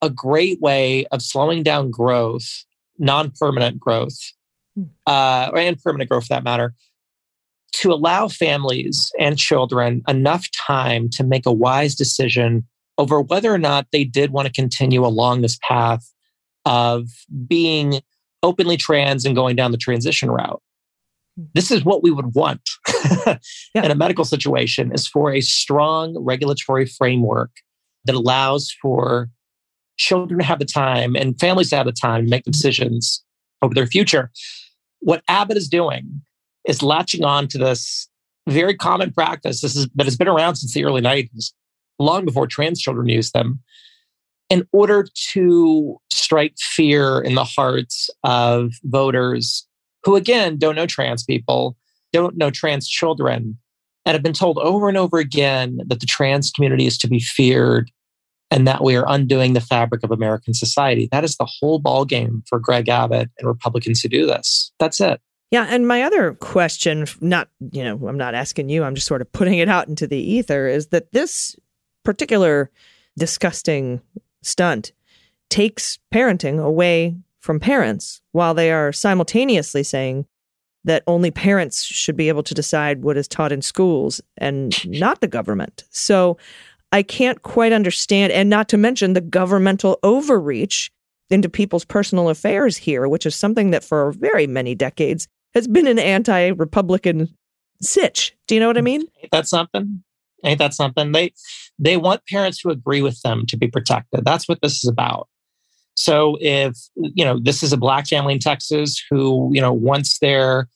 a 0.00 0.08
great 0.08 0.60
way 0.60 1.06
of 1.06 1.20
slowing 1.20 1.62
down 1.62 1.90
growth, 1.90 2.64
non 2.98 3.32
permanent 3.38 3.78
growth, 3.78 4.18
hmm. 4.74 4.84
uh, 5.06 5.50
and 5.54 5.80
permanent 5.82 6.08
growth 6.08 6.24
for 6.24 6.34
that 6.34 6.44
matter, 6.44 6.74
to 7.80 7.92
allow 7.92 8.28
families 8.28 9.12
and 9.18 9.38
children 9.38 10.02
enough 10.08 10.46
time 10.52 11.08
to 11.10 11.24
make 11.24 11.46
a 11.46 11.52
wise 11.52 11.94
decision 11.94 12.66
over 12.98 13.20
whether 13.20 13.52
or 13.52 13.58
not 13.58 13.86
they 13.92 14.04
did 14.04 14.30
want 14.30 14.46
to 14.46 14.52
continue 14.52 15.04
along 15.04 15.42
this 15.42 15.58
path 15.62 16.10
of 16.64 17.08
being 17.46 18.00
openly 18.42 18.76
trans 18.76 19.24
and 19.24 19.36
going 19.36 19.56
down 19.56 19.72
the 19.72 19.78
transition 19.78 20.30
route. 20.30 20.62
Hmm. 21.36 21.44
This 21.54 21.70
is 21.70 21.84
what 21.84 22.02
we 22.02 22.10
would 22.10 22.34
want 22.34 22.62
yeah. 23.26 23.36
in 23.74 23.90
a 23.90 23.94
medical 23.94 24.24
situation 24.24 24.92
is 24.92 25.06
for 25.06 25.32
a 25.32 25.40
strong 25.40 26.16
regulatory 26.18 26.86
framework 26.86 27.50
that 28.06 28.14
allows 28.14 28.74
for 28.80 29.28
children 29.98 30.40
to 30.40 30.46
have 30.46 30.58
the 30.58 30.64
time 30.64 31.14
and 31.14 31.38
families 31.38 31.70
to 31.70 31.76
have 31.76 31.86
the 31.86 31.92
time 31.92 32.24
to 32.24 32.30
make 32.30 32.44
decisions 32.44 33.22
over 33.60 33.74
their 33.74 33.86
future. 33.86 34.30
What 35.00 35.22
Abbott 35.28 35.56
is 35.56 35.68
doing 35.68 36.22
is 36.66 36.82
latching 36.82 37.24
on 37.24 37.48
to 37.48 37.58
this 37.58 38.08
very 38.48 38.74
common 38.74 39.12
practice 39.12 39.60
this 39.60 39.74
is, 39.74 39.88
that 39.94 40.06
has 40.06 40.16
been 40.16 40.28
around 40.28 40.56
since 40.56 40.72
the 40.72 40.84
early 40.84 41.00
90s, 41.00 41.52
long 41.98 42.24
before 42.24 42.46
trans 42.46 42.80
children 42.80 43.08
used 43.08 43.32
them, 43.32 43.60
in 44.50 44.66
order 44.72 45.06
to 45.32 45.96
strike 46.12 46.54
fear 46.58 47.20
in 47.20 47.34
the 47.34 47.44
hearts 47.44 48.08
of 48.22 48.72
voters 48.84 49.66
who, 50.04 50.14
again, 50.14 50.56
don't 50.56 50.76
know 50.76 50.86
trans 50.86 51.24
people, 51.24 51.76
don't 52.12 52.36
know 52.36 52.50
trans 52.50 52.88
children, 52.88 53.58
and 54.04 54.14
have 54.14 54.22
been 54.22 54.32
told 54.32 54.58
over 54.58 54.88
and 54.88 54.96
over 54.96 55.18
again 55.18 55.80
that 55.88 55.98
the 55.98 56.06
trans 56.06 56.52
community 56.52 56.86
is 56.86 56.96
to 56.98 57.08
be 57.08 57.18
feared 57.18 57.90
and 58.52 58.68
that 58.68 58.84
we 58.84 58.94
are 58.94 59.04
undoing 59.08 59.52
the 59.52 59.60
fabric 59.60 60.04
of 60.04 60.12
American 60.12 60.54
society. 60.54 61.08
That 61.10 61.24
is 61.24 61.36
the 61.36 61.48
whole 61.58 61.82
ballgame 61.82 62.46
for 62.48 62.60
Greg 62.60 62.88
Abbott 62.88 63.30
and 63.38 63.48
Republicans 63.48 64.00
to 64.02 64.08
do 64.08 64.24
this. 64.24 64.70
That's 64.78 65.00
it. 65.00 65.20
Yeah, 65.50 65.66
and 65.68 65.86
my 65.86 66.02
other 66.02 66.34
question, 66.34 67.06
not 67.20 67.48
you 67.70 67.84
know, 67.84 68.08
I'm 68.08 68.18
not 68.18 68.34
asking 68.34 68.68
you, 68.68 68.82
I'm 68.82 68.94
just 68.94 69.06
sort 69.06 69.20
of 69.20 69.30
putting 69.32 69.58
it 69.58 69.68
out 69.68 69.88
into 69.88 70.06
the 70.06 70.18
ether, 70.18 70.66
is 70.66 70.88
that 70.88 71.12
this 71.12 71.56
particular 72.04 72.70
disgusting 73.16 74.00
stunt 74.42 74.92
takes 75.48 75.98
parenting 76.12 76.62
away 76.62 77.16
from 77.40 77.60
parents 77.60 78.20
while 78.32 78.54
they 78.54 78.72
are 78.72 78.92
simultaneously 78.92 79.84
saying 79.84 80.26
that 80.84 81.04
only 81.06 81.30
parents 81.30 81.82
should 81.82 82.16
be 82.16 82.28
able 82.28 82.42
to 82.42 82.54
decide 82.54 83.02
what 83.02 83.16
is 83.16 83.28
taught 83.28 83.52
in 83.52 83.62
schools 83.62 84.20
and 84.36 84.88
not 84.88 85.20
the 85.20 85.28
government. 85.28 85.84
So 85.90 86.38
I 86.92 87.02
can't 87.02 87.42
quite 87.42 87.72
understand, 87.72 88.32
and 88.32 88.50
not 88.50 88.68
to 88.70 88.76
mention 88.76 89.12
the 89.12 89.20
governmental 89.20 89.98
overreach 90.02 90.90
into 91.30 91.48
people's 91.48 91.84
personal 91.84 92.28
affairs 92.28 92.76
here, 92.76 93.08
which 93.08 93.26
is 93.26 93.34
something 93.34 93.70
that 93.70 93.84
for 93.84 94.12
very 94.12 94.46
many 94.46 94.74
decades 94.74 95.26
has 95.56 95.66
been 95.66 95.86
an 95.86 95.98
anti 95.98 96.48
Republican 96.48 97.34
sitch. 97.82 98.36
Do 98.46 98.54
you 98.54 98.60
know 98.60 98.68
what 98.68 98.78
I 98.78 98.82
mean? 98.82 99.02
Ain't 99.22 99.32
that 99.32 99.48
something? 99.48 100.02
Ain't 100.44 100.58
that 100.58 100.74
something? 100.74 101.12
They 101.12 101.32
they 101.78 101.96
want 101.96 102.26
parents 102.28 102.60
who 102.60 102.70
agree 102.70 103.02
with 103.02 103.20
them 103.22 103.46
to 103.46 103.56
be 103.56 103.66
protected. 103.66 104.24
That's 104.24 104.48
what 104.48 104.60
this 104.60 104.84
is 104.84 104.88
about. 104.88 105.28
So 105.94 106.36
if 106.40 106.76
you 106.94 107.24
know 107.24 107.40
this 107.42 107.62
is 107.62 107.72
a 107.72 107.76
black 107.76 108.06
family 108.06 108.34
in 108.34 108.38
Texas 108.38 109.02
who 109.10 109.50
you 109.52 109.60
know 109.60 109.72
wants 109.72 110.18
their 110.18 110.68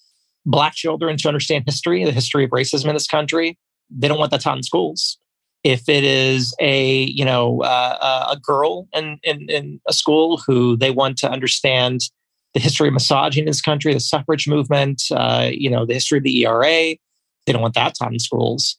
black 0.47 0.75
children 0.75 1.17
to 1.19 1.29
understand 1.29 1.65
history, 1.67 2.03
the 2.05 2.13
history 2.13 2.45
of 2.45 2.51
racism 2.51 2.87
in 2.87 2.95
this 2.95 3.07
country, 3.07 3.59
they 3.91 4.09
don't 4.09 4.19
want 4.19 4.31
that 4.31 4.41
taught 4.41 4.57
in 4.57 4.63
schools 4.63 5.19
if 5.63 5.91
it 5.91 6.05
is 6.05 6.55
a 6.59 7.03
you 7.03 7.25
know 7.25 7.63
uh, 7.63 7.99
uh, 8.01 8.35
a 8.35 8.41
girl 8.41 8.89
in, 8.95 9.19
in, 9.23 9.49
in 9.51 9.81
a 9.87 9.93
school 9.93 10.39
who 10.47 10.77
they 10.77 10.91
want 10.91 11.19
to 11.19 11.31
understand 11.31 12.01
the 12.55 12.61
history 12.61 12.89
of 12.89 12.95
misogyny 12.95 13.41
in 13.43 13.47
this 13.47 13.61
country, 13.61 13.93
the 13.95 14.01
suffrage 14.01 14.49
movement, 14.49 15.03
uh, 15.13 15.51
you 15.53 15.71
know, 15.71 15.87
the 15.87 15.95
history 15.95 16.19
of 16.19 16.25
the 16.25 16.45
ERA. 16.45 16.97
They 17.47 17.53
don't 17.53 17.63
want 17.63 17.75
that 17.75 17.95
taught 17.99 18.13
in 18.13 18.19
schools. 18.19 18.79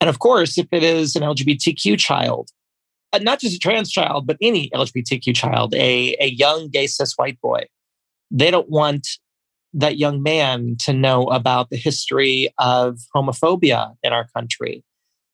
And 0.00 0.08
of 0.08 0.18
course, 0.18 0.58
if 0.58 0.66
it 0.72 0.82
is 0.82 1.16
an 1.16 1.22
LGBTQ 1.22 1.98
child, 1.98 2.50
uh, 3.12 3.18
not 3.18 3.40
just 3.40 3.56
a 3.56 3.58
trans 3.58 3.90
child, 3.90 4.26
but 4.26 4.36
any 4.40 4.70
LGBTQ 4.70 5.34
child, 5.34 5.74
a, 5.74 6.16
a 6.20 6.28
young 6.28 6.68
gay 6.68 6.86
cis 6.86 7.14
white 7.14 7.40
boy, 7.40 7.64
they 8.30 8.50
don't 8.50 8.68
want 8.68 9.08
that 9.74 9.98
young 9.98 10.22
man 10.22 10.76
to 10.80 10.92
know 10.92 11.24
about 11.24 11.70
the 11.70 11.76
history 11.76 12.48
of 12.58 12.98
homophobia 13.14 13.94
in 14.02 14.12
our 14.12 14.26
country 14.34 14.82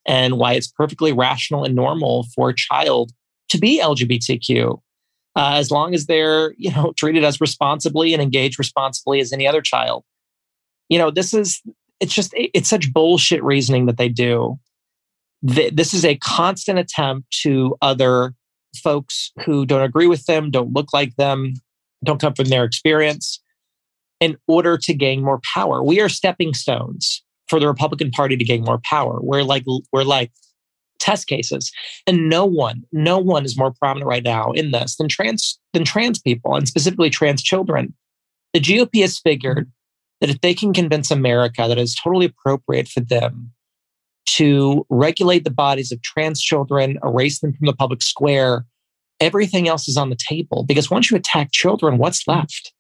and 0.07 0.39
why 0.39 0.53
it's 0.53 0.67
perfectly 0.67 1.13
rational 1.13 1.65
and 1.65 1.75
normal 1.75 2.27
for 2.35 2.51
a 2.51 2.55
child 2.55 3.13
to 3.49 3.59
be 3.59 3.81
LGBTQ. 3.81 4.81
Uh, 5.37 5.55
as 5.55 5.71
long 5.71 5.95
as 5.95 6.07
they're 6.07 6.55
you 6.57 6.71
know 6.73 6.93
treated 6.97 7.25
as 7.25 7.41
responsibly 7.41 8.13
and 8.13 8.23
engaged 8.23 8.59
responsibly 8.59 9.21
as 9.21 9.33
any 9.33 9.47
other 9.47 9.63
child. 9.63 10.05
You 10.89 10.99
know 10.99 11.11
this 11.11 11.35
is 11.35 11.63
it's 12.01 12.15
just 12.15 12.33
it's 12.35 12.69
such 12.69 12.93
bullshit 12.93 13.43
reasoning 13.43 13.87
that 13.87 13.97
they 13.97 14.09
do. 14.09 14.59
This 15.43 15.93
is 15.93 16.07
a 16.07 16.17
constant 16.17 16.79
attempt 16.79 17.31
to 17.43 17.77
other 17.83 18.35
folks 18.83 19.31
who 19.45 19.67
don't 19.67 19.83
agree 19.83 20.07
with 20.07 20.25
them 20.27 20.51
don't 20.51 20.73
look 20.73 20.93
like 20.93 21.15
them 21.17 21.55
don't 22.05 22.21
come 22.21 22.35
from 22.35 22.47
their 22.47 22.65
experience 22.65 23.41
in 24.21 24.37
order 24.47 24.77
to 24.79 24.95
gain 24.95 25.23
more 25.23 25.41
power. 25.53 25.83
We 25.83 26.01
are 26.01 26.09
stepping 26.09 26.55
stones 26.55 27.23
for 27.49 27.59
the 27.59 27.67
Republican 27.67 28.11
Party 28.11 28.37
to 28.37 28.45
gain 28.45 28.63
more 28.63 28.81
power. 28.85 29.19
We're 29.21 29.43
like 29.43 29.65
we're 29.93 30.05
like 30.05 30.31
test 31.05 31.27
cases, 31.27 31.71
and 32.07 32.29
no 32.29 32.45
one, 32.45 32.83
no 32.93 33.19
one 33.19 33.45
is 33.45 33.59
more 33.59 33.73
prominent 33.73 34.09
right 34.09 34.25
now 34.25 34.53
in 34.53 34.71
this 34.71 34.97
than 34.97 35.09
trans 35.09 35.59
than 35.73 35.85
trans 35.85 36.19
people, 36.21 36.55
and 36.55 36.67
specifically 36.67 37.11
trans 37.11 37.43
children. 37.43 37.95
The 38.55 38.61
GOP 38.61 39.01
has 39.03 39.19
figured 39.19 39.71
that 40.21 40.31
if 40.31 40.41
they 40.41 40.55
can 40.55 40.73
convince 40.73 41.11
America 41.11 41.67
that 41.69 41.79
it's 41.79 42.01
totally 42.01 42.27
appropriate 42.27 42.89
for 42.89 43.01
them 43.01 43.53
to 44.27 44.87
regulate 44.89 45.45
the 45.45 45.51
bodies 45.51 45.93
of 45.93 46.01
trans 46.03 46.41
children, 46.41 46.99
erase 47.05 47.41
them 47.41 47.53
from 47.53 47.67
the 47.67 47.75
public 47.75 48.03
square, 48.03 48.65
everything 49.21 49.69
else 49.69 49.89
is 49.89 49.97
on 49.97 50.11
the 50.11 50.17
table. 50.17 50.65
Because 50.65 50.91
once 50.91 51.11
you 51.11 51.17
attack 51.17 51.53
children, 51.53 51.99
what's 51.99 52.27
left? 52.27 52.73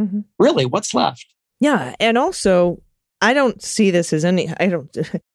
Mm-hmm. 0.00 0.20
Really, 0.38 0.66
what's 0.66 0.94
left? 0.94 1.26
Yeah. 1.60 1.94
And 2.00 2.18
also, 2.18 2.82
I 3.20 3.32
don't 3.32 3.62
see 3.62 3.90
this 3.90 4.12
as 4.12 4.24
any, 4.24 4.52
I 4.60 4.68
don't, 4.68 4.94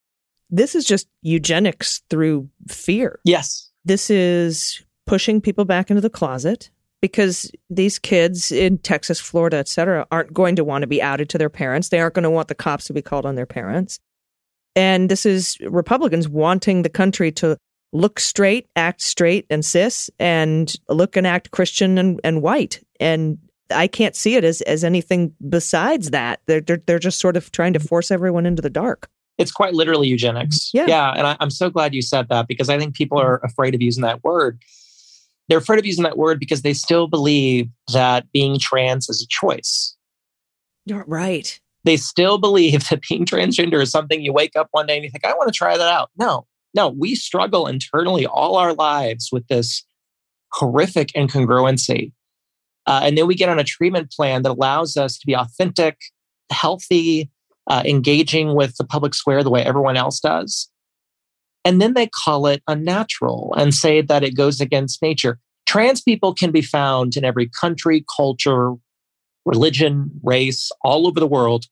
this 0.50 0.75
is 0.75 0.86
just 0.86 1.08
eugenics 1.22 2.01
through 2.10 2.50
fear. 2.68 3.20
Yes. 3.24 3.70
This 3.86 4.10
is 4.10 4.84
pushing 5.06 5.41
people 5.41 5.65
back 5.65 5.89
into 5.89 6.01
the 6.01 6.10
closet 6.10 6.70
because 7.01 7.51
these 7.70 7.98
kids 7.98 8.51
in 8.51 8.77
Texas, 8.79 9.20
Florida, 9.20 9.58
et 9.58 9.68
cetera, 9.68 10.06
aren't 10.12 10.34
going 10.34 10.56
to 10.56 10.63
want 10.63 10.82
to 10.82 10.88
be 10.88 11.01
outed 11.01 11.29
to 11.29 11.38
their 11.38 11.50
parents. 11.50 11.89
They 11.89 12.00
aren't 12.00 12.15
going 12.15 12.24
to 12.24 12.29
want 12.29 12.48
the 12.48 12.56
cops 12.56 12.86
to 12.86 12.94
be 12.94 13.01
called 13.01 13.25
on 13.25 13.36
their 13.36 13.46
parents. 13.46 14.00
And 14.75 15.10
this 15.10 15.25
is 15.25 15.58
Republicans 15.62 16.27
wanting 16.27 16.84
the 16.84 16.89
country 16.89 17.32
to 17.34 17.58
look 17.91 18.20
straight, 18.20 18.68
act 18.75 19.01
straight 19.01 19.46
and 19.50 19.65
cis, 19.65 20.10
and 20.20 20.74
look 20.89 21.15
and 21.15 21.25
act 21.25 21.51
Christian 21.51 21.98
and, 21.98 22.20
and 22.24 22.41
white. 22.41 22.84
And 23.00 23.39
I 23.72 23.88
can't 23.88 24.15
see 24.15 24.36
it 24.36 24.44
as 24.44 24.62
as 24.62 24.84
anything 24.84 25.34
besides 25.48 26.12
that. 26.12 26.41
They're, 26.46 26.62
they're 26.62 26.82
they're 26.86 27.00
just 27.00 27.20
sort 27.20 27.38
of 27.38 27.51
trying 27.51 27.74
to 27.74 27.79
force 27.79 28.12
everyone 28.12 28.46
into 28.46 28.62
the 28.62 28.70
dark. 28.70 29.10
It's 29.39 29.51
quite 29.51 29.74
literally 29.74 30.08
eugenics. 30.08 30.69
Yeah, 30.74 30.86
yeah, 30.88 31.13
and 31.15 31.25
I, 31.25 31.38
I'm 31.39 31.50
so 31.50 31.69
glad 31.69 31.96
you 31.96 32.01
said 32.01 32.27
that 32.29 32.48
because 32.48 32.69
I 32.69 32.77
think 32.77 32.93
people 32.93 33.19
are 33.19 33.38
afraid 33.43 33.74
of 33.74 33.81
using 33.81 34.03
that 34.03 34.24
word. 34.24 34.62
They're 35.48 35.58
afraid 35.58 35.79
of 35.79 35.86
using 35.86 36.03
that 36.03 36.17
word 36.17 36.39
because 36.39 36.62
they 36.62 36.74
still 36.74 37.08
believe 37.08 37.67
that 37.91 38.31
being 38.31 38.60
trans 38.60 39.10
is 39.10 39.24
a 39.24 39.27
choice. 39.27 39.96
You're 40.86 41.05
right. 41.08 41.60
They 41.86 41.98
still 41.98 42.38
believe 42.38 42.88
that 42.89 43.01
being 43.10 43.25
transgender 43.25 43.81
is 43.81 43.89
something 43.89 44.22
you 44.22 44.34
wake 44.34 44.55
up 44.55 44.67
one 44.72 44.86
day 44.86 44.96
and 44.96 45.03
you 45.03 45.10
think, 45.10 45.25
I 45.25 45.34
want 45.34 45.51
to 45.51 45.58
try 45.58 45.75
that 45.75 45.88
out. 45.88 46.12
No, 46.19 46.46
no, 46.75 46.89
we 46.89 47.15
struggle 47.15 47.65
internally 47.65 48.27
all 48.27 48.58
our 48.58 48.74
lives 48.74 49.29
with 49.31 49.48
this 49.48 49.84
horrific 50.51 51.10
incongruency 51.15 52.12
uh, 52.89 53.01
and 53.03 53.15
then 53.15 53.27
we 53.27 53.36
get 53.36 53.50
on 53.50 53.60
a 53.60 53.63
treatment 53.63 54.12
plan 54.12 54.41
that 54.41 54.51
allows 54.51 54.98
us 54.98 55.19
to 55.19 55.27
be 55.27 55.36
authentic, 55.36 55.98
healthy, 56.51 57.29
uh, 57.70 57.84
engaging 57.86 58.56
with 58.56 58.76
the 58.78 58.84
public 58.84 59.14
square 59.14 59.44
the 59.44 59.50
way 59.50 59.64
everyone 59.64 59.96
else 59.96 60.20
does. 60.20 60.70
And 61.64 61.82
then 61.82 61.94
they 61.94 62.08
call 62.08 62.48
it 62.48 62.64
unnatural 62.68 63.54
and 63.58 63.74
say 63.74 64.02
that 64.02 64.24
it 64.24 64.36
goes 64.36 64.60
against 64.60 65.02
nature. 65.02 65.40
Trans 65.66 66.02
people 66.02 66.34
can 66.34 66.52
be 66.52 66.62
found 66.62 67.16
in 67.16 67.24
every 67.24 67.48
country, 67.48 68.04
culture, 68.18 68.74
religion, 69.46 70.10
race, 70.24 70.72
all 70.84 71.06
over 71.06 71.20
the 71.20 71.28
world 71.28 71.66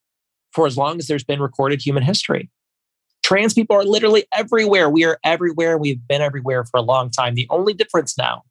for 0.51 0.67
as 0.67 0.77
long 0.77 0.99
as 0.99 1.07
there's 1.07 1.23
been 1.23 1.41
recorded 1.41 1.81
human 1.81 2.03
history. 2.03 2.49
Trans 3.23 3.53
people 3.53 3.75
are 3.75 3.83
literally 3.83 4.25
everywhere. 4.33 4.89
We 4.89 5.03
are 5.03 5.19
everywhere. 5.23 5.77
We've 5.77 5.99
been 6.07 6.21
everywhere 6.21 6.63
for 6.65 6.77
a 6.77 6.83
long 6.83 7.09
time. 7.09 7.35
The 7.35 7.47
only 7.49 7.73
difference 7.73 8.17
now, 8.17 8.43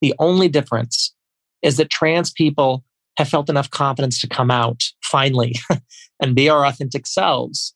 the 0.00 0.14
only 0.18 0.48
difference 0.48 1.14
is 1.62 1.76
that 1.76 1.90
trans 1.90 2.32
people 2.32 2.84
have 3.16 3.28
felt 3.28 3.48
enough 3.48 3.70
confidence 3.70 4.20
to 4.20 4.28
come 4.28 4.50
out 4.50 4.82
finally 5.02 5.54
and 6.20 6.34
be 6.34 6.48
our 6.48 6.66
authentic 6.66 7.06
selves 7.06 7.74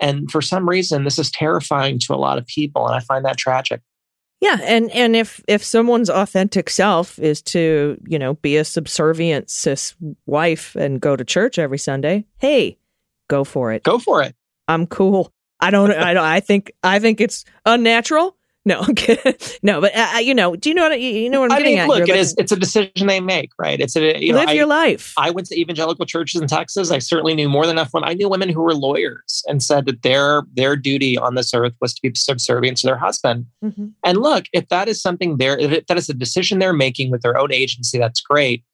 And 0.00 0.30
for 0.30 0.42
some 0.42 0.68
reason, 0.68 1.04
this 1.04 1.18
is 1.18 1.30
terrifying 1.30 1.98
to 2.00 2.14
a 2.14 2.16
lot 2.16 2.36
of 2.36 2.46
people. 2.46 2.86
And 2.86 2.94
I 2.96 3.00
find 3.00 3.24
that 3.24 3.38
tragic. 3.38 3.80
Yeah, 4.40 4.58
and 4.60 4.90
and 4.90 5.14
if 5.14 5.40
if 5.46 5.62
someone's 5.62 6.10
authentic 6.10 6.68
self 6.68 7.16
is 7.20 7.40
to 7.42 7.96
you 8.04 8.18
know 8.18 8.34
be 8.34 8.56
a 8.56 8.64
subservient 8.64 9.48
cis 9.48 9.94
wife 10.26 10.74
and 10.74 11.00
go 11.00 11.14
to 11.14 11.24
church 11.24 11.60
every 11.60 11.78
Sunday, 11.78 12.24
hey, 12.38 12.76
go 13.28 13.44
for 13.44 13.70
it. 13.70 13.84
Go 13.84 14.00
for 14.00 14.20
it. 14.20 14.34
I'm 14.66 14.88
cool. 14.88 15.32
I 15.60 15.70
don't. 15.70 15.92
I 15.92 16.12
don't. 16.12 16.24
I 16.24 16.40
think. 16.40 16.72
I 16.82 16.98
think 16.98 17.20
it's 17.20 17.44
unnatural. 17.64 18.36
No, 18.64 18.86
no, 19.62 19.80
but 19.80 19.96
uh, 19.96 20.18
you 20.18 20.34
know, 20.34 20.54
do 20.54 20.68
you 20.68 20.74
know 20.74 20.88
what 20.88 21.00
you 21.00 21.28
know 21.28 21.40
what 21.40 21.50
I'm 21.50 21.56
I 21.56 21.58
getting 21.58 21.74
mean, 21.74 21.82
at? 21.82 21.88
look, 21.88 22.08
it 22.08 22.14
is. 22.14 22.32
It's 22.38 22.52
a 22.52 22.56
decision 22.56 23.08
they 23.08 23.20
make, 23.20 23.50
right? 23.58 23.80
It's 23.80 23.96
a 23.96 24.22
you 24.24 24.32
know, 24.32 24.38
Live 24.38 24.50
I, 24.50 24.52
your 24.52 24.66
life. 24.66 25.12
I 25.16 25.30
went 25.30 25.48
to 25.48 25.58
evangelical 25.58 26.06
churches 26.06 26.40
in 26.40 26.46
Texas. 26.46 26.92
I 26.92 27.00
certainly 27.00 27.34
knew 27.34 27.48
more 27.48 27.66
than 27.66 27.76
enough 27.76 27.92
when 27.92 28.04
I 28.04 28.14
knew 28.14 28.28
women 28.28 28.48
who 28.48 28.62
were 28.62 28.74
lawyers 28.74 29.42
and 29.48 29.60
said 29.62 29.86
that 29.86 30.02
their 30.02 30.44
their 30.54 30.76
duty 30.76 31.18
on 31.18 31.34
this 31.34 31.52
earth 31.52 31.72
was 31.80 31.92
to 31.94 32.02
be 32.02 32.14
subservient 32.14 32.76
to 32.78 32.86
their 32.86 32.96
husband. 32.98 33.46
mm-hmm. 33.64 33.88
And 34.04 34.18
look, 34.18 34.44
if 34.52 34.68
that 34.68 34.86
is 34.86 35.02
something 35.02 35.38
there, 35.38 35.58
if 35.58 35.86
that 35.86 35.98
is 35.98 36.08
a 36.08 36.14
decision 36.14 36.60
they're 36.60 36.72
making 36.72 37.10
with 37.10 37.22
their 37.22 37.36
own 37.36 37.52
agency, 37.52 37.98
that's 37.98 38.20
great. 38.20 38.64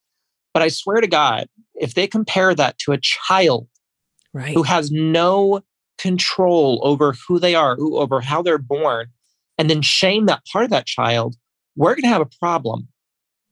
But 0.53 0.63
I 0.63 0.69
swear 0.69 1.01
to 1.01 1.07
God, 1.07 1.49
if 1.77 1.95
they 1.95 2.07
compare 2.07 2.55
that 2.55 2.77
to 2.81 2.93
a 2.93 2.99
child 2.99 3.69
Right. 4.35 4.53
who 4.55 4.63
has 4.63 4.91
no 4.91 5.63
control 5.97 6.81
over 6.83 7.15
who 7.27 7.39
they 7.39 7.55
are, 7.55 7.77
who, 7.77 7.97
over 7.97 8.21
how 8.21 8.43
they're 8.43 8.59
born, 8.59 9.07
and 9.59 9.69
then 9.69 9.83
shame 9.83 10.27
that 10.27 10.43
part 10.51 10.65
of 10.65 10.71
that 10.71 10.87
child, 10.87 11.37
we're 11.77 11.95
going 11.95 12.03
to 12.03 12.09
have 12.09 12.23
a 12.23 12.29
problem. 12.41 12.89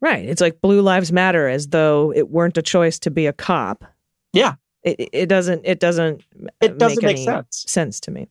Right. 0.00 0.28
It's 0.28 0.40
like 0.40 0.60
Blue 0.60 0.82
Lives 0.82 1.10
Matter 1.10 1.48
as 1.48 1.68
though 1.68 2.12
it 2.14 2.28
weren't 2.30 2.58
a 2.58 2.62
choice 2.62 2.98
to 3.00 3.10
be 3.10 3.26
a 3.26 3.32
cop. 3.32 3.84
Yeah. 4.32 4.54
It 4.82 5.08
it 5.12 5.28
doesn't 5.28 5.62
it 5.64 5.80
doesn't 5.80 6.22
It 6.60 6.78
doesn't 6.78 7.02
make 7.02 7.16
any 7.16 7.24
sense. 7.24 7.64
sense 7.66 8.00
to 8.00 8.10
me. 8.10 8.28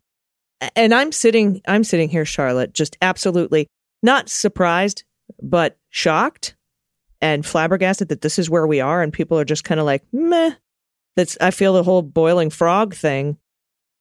And 0.75 0.93
I'm 0.93 1.11
sitting 1.11 1.61
I'm 1.67 1.83
sitting 1.83 2.07
here 2.07 2.23
Charlotte 2.23 2.73
just 2.73 2.97
absolutely 3.01 3.67
not 4.03 4.29
surprised 4.29 5.03
but 5.41 5.77
shocked 5.89 6.55
and 7.19 7.45
flabbergasted 7.45 8.09
that 8.09 8.21
this 8.21 8.37
is 8.37 8.49
where 8.49 8.67
we 8.67 8.79
are 8.79 9.01
and 9.01 9.11
people 9.11 9.39
are 9.39 9.45
just 9.45 9.63
kind 9.63 9.79
of 9.79 9.85
like 9.85 10.03
meh. 10.13 10.51
That's 11.15 11.37
I 11.41 11.51
feel 11.51 11.73
the 11.73 11.83
whole 11.83 12.03
boiling 12.03 12.51
frog 12.51 12.93
thing 12.93 13.37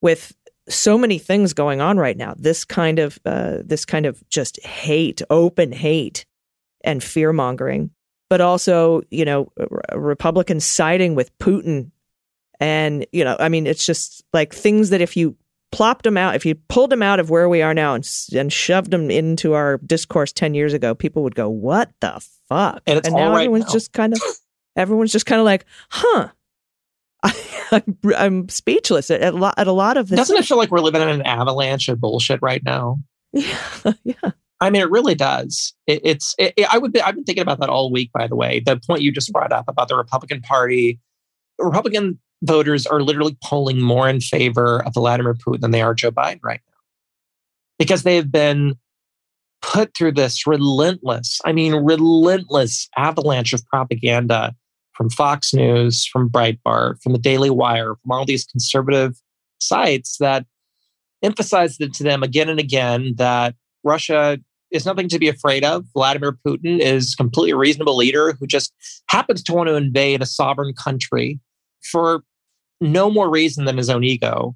with 0.03 0.37
so 0.69 0.97
many 0.97 1.19
things 1.19 1.53
going 1.53 1.81
on 1.81 1.99
right 1.99 2.17
now. 2.17 2.35
This 2.37 2.65
kind 2.65 2.99
of 2.99 3.19
uh, 3.25 3.59
this 3.65 3.85
kind 3.85 4.07
of 4.07 4.27
just 4.29 4.63
hate, 4.65 5.23
open 5.31 5.73
hate, 5.73 6.25
and 6.83 7.03
fear 7.03 7.33
mongering, 7.33 7.91
but 8.31 8.41
also 8.41 9.03
you 9.11 9.25
know 9.25 9.53
r- 9.59 9.99
Republicans 9.99 10.65
siding 10.65 11.15
with 11.15 11.37
Putin, 11.39 11.91
and 12.61 13.07
you 13.13 13.25
know 13.25 13.37
I 13.39 13.49
mean 13.49 13.67
it's 13.67 13.85
just 13.85 14.25
like 14.33 14.55
things 14.55 14.91
that 14.91 15.01
if 15.01 15.17
you 15.17 15.37
plopped 15.73 16.05
them 16.05 16.17
out, 16.17 16.37
if 16.37 16.47
you 16.47 16.55
pulled 16.55 16.91
them 16.91 17.03
out 17.03 17.21
of 17.21 17.31
where 17.31 17.49
we 17.49 17.61
are 17.61 17.75
now 17.75 17.95
and 17.95 18.09
and 18.35 18.53
shoved 18.53 18.91
them 18.91 19.11
into 19.11 19.55
our 19.55 19.79
discourse 19.79 20.33
ten 20.33 20.55
years 20.55 20.73
ago, 20.73 20.95
people 20.95 21.23
would 21.25 21.35
go, 21.35 21.49
"What 21.49 21.91
the 22.01 22.25
fuck?" 22.49 22.83
And 22.87 23.05
all 23.09 23.19
now 23.19 23.31
right 23.33 23.43
everyone's 23.43 23.67
now. 23.67 23.73
just 23.73 23.93
kind 23.93 24.13
of 24.15 24.21
everyone's 24.77 25.13
just 25.13 25.27
kind 25.27 25.41
of 25.41 25.45
like, 25.45 25.67
"Huh." 25.91 26.29
I'm, 27.73 27.99
I'm 28.17 28.49
speechless 28.49 29.11
at, 29.11 29.21
at, 29.21 29.35
a 29.35 29.37
lot, 29.37 29.55
at 29.59 29.67
a 29.67 29.73
lot 29.73 29.97
of 29.97 30.09
this. 30.09 30.17
Doesn't 30.19 30.37
it 30.37 30.45
feel 30.45 30.57
like 30.57 30.71
we're 30.71 30.81
living 30.81 31.03
in 31.03 31.09
an 31.09 31.23
avalanche 31.23 31.89
of 31.89 32.01
bullshit 32.01 32.41
right 32.43 32.63
now? 32.65 32.99
Yeah, 33.33 33.93
yeah. 34.05 34.31
I 34.61 34.71
mean, 34.71 34.81
it 34.83 34.91
really 34.91 35.17
does. 35.17 35.75
It, 35.89 36.01
it's. 36.05 36.35
It, 36.39 36.55
it- 36.57 36.73
I 36.73 36.79
would. 36.79 36.93
Be, 36.93 37.01
I've 37.03 37.17
been 37.17 37.25
thinking 37.25 37.43
about 37.43 37.59
that 37.61 37.69
all 37.69 37.91
week. 37.91 38.13
By 38.13 38.29
the 38.29 38.37
way, 38.37 38.61
the 38.65 38.77
point 38.87 39.03
you 39.03 39.11
just 39.11 39.33
brought 39.33 39.51
up 39.53 39.65
about 39.67 39.89
the 39.89 39.97
Republican 39.97 40.41
Party, 40.41 41.01
Republican 41.59 42.21
voters 42.43 42.87
are 42.87 43.03
literally 43.03 43.37
polling 43.43 43.81
more 43.81 44.09
in 44.09 44.21
favor 44.21 44.85
of 44.87 44.95
Vladimir 44.95 45.35
Putin 45.35 45.61
than 45.63 45.73
they 45.73 45.83
are 45.83 45.95
Joe 45.95 46.13
Biden 46.13 46.39
right 46.45 46.61
now, 46.67 46.77
because 47.79 48.05
they 48.05 48.15
have 48.17 48.31
been 48.31 48.77
put 49.63 49.97
through 49.97 50.13
this 50.13 50.47
relentless. 50.47 51.41
I 51.45 51.53
mean, 51.53 51.75
relentless 51.75 52.89
avalanche 52.97 53.53
of 53.53 53.67
propaganda 53.67 54.55
from 54.95 55.11
Fox 55.11 55.53
News, 55.53 56.07
from 56.07 56.29
Breitbart, 56.31 57.03
from 57.03 57.13
the 57.13 57.19
Daily 57.19 57.51
Wire, 57.51 57.95
from 58.03 58.13
all 58.13 58.25
these 58.25 58.45
conservative 58.45 59.21
sites 59.59 60.17
that 60.19 60.47
emphasized 61.23 61.81
it 61.81 61.93
to 61.95 62.03
them 62.03 62.23
again 62.23 62.49
and 62.49 62.61
again 62.61 63.15
that 63.17 63.55
Russia 63.83 64.39
is 64.71 64.87
nothing 64.87 65.09
to 65.09 65.19
be 65.19 65.29
afraid 65.29 65.65
of. 65.65 65.85
Vladimir 65.95 66.37
Putin 66.47 66.81
is 66.81 67.15
a 67.15 67.17
completely 67.17 67.55
reasonable 67.55 67.97
leader 67.97 68.33
who 68.39 68.47
just 68.47 68.73
happens 69.09 69.43
to 69.45 69.53
want 69.53 69.69
to 69.69 69.75
invade 69.77 70.23
a 70.23 70.27
sovereign 70.27 70.75
country 70.75 71.39
for 71.83 72.23
no 72.81 73.11
more 73.11 73.31
reason 73.31 73.65
than 73.65 73.77
his 73.77 73.89
own 73.89 74.05
ego. 74.05 74.55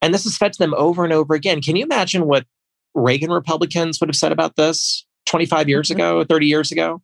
And 0.00 0.12
this 0.14 0.26
is 0.26 0.36
fed 0.36 0.52
to 0.52 0.58
them 0.58 0.74
over 0.76 1.04
and 1.04 1.12
over 1.12 1.34
again. 1.34 1.60
Can 1.60 1.76
you 1.76 1.84
imagine 1.84 2.26
what 2.26 2.46
Reagan 2.94 3.30
Republicans 3.30 4.00
would 4.00 4.08
have 4.08 4.16
said 4.16 4.32
about 4.32 4.56
this 4.56 5.04
25 5.26 5.68
years 5.68 5.88
Mhm. 5.88 5.94
ago, 5.94 6.24
30 6.24 6.46
years 6.46 6.70
ago? 6.70 7.02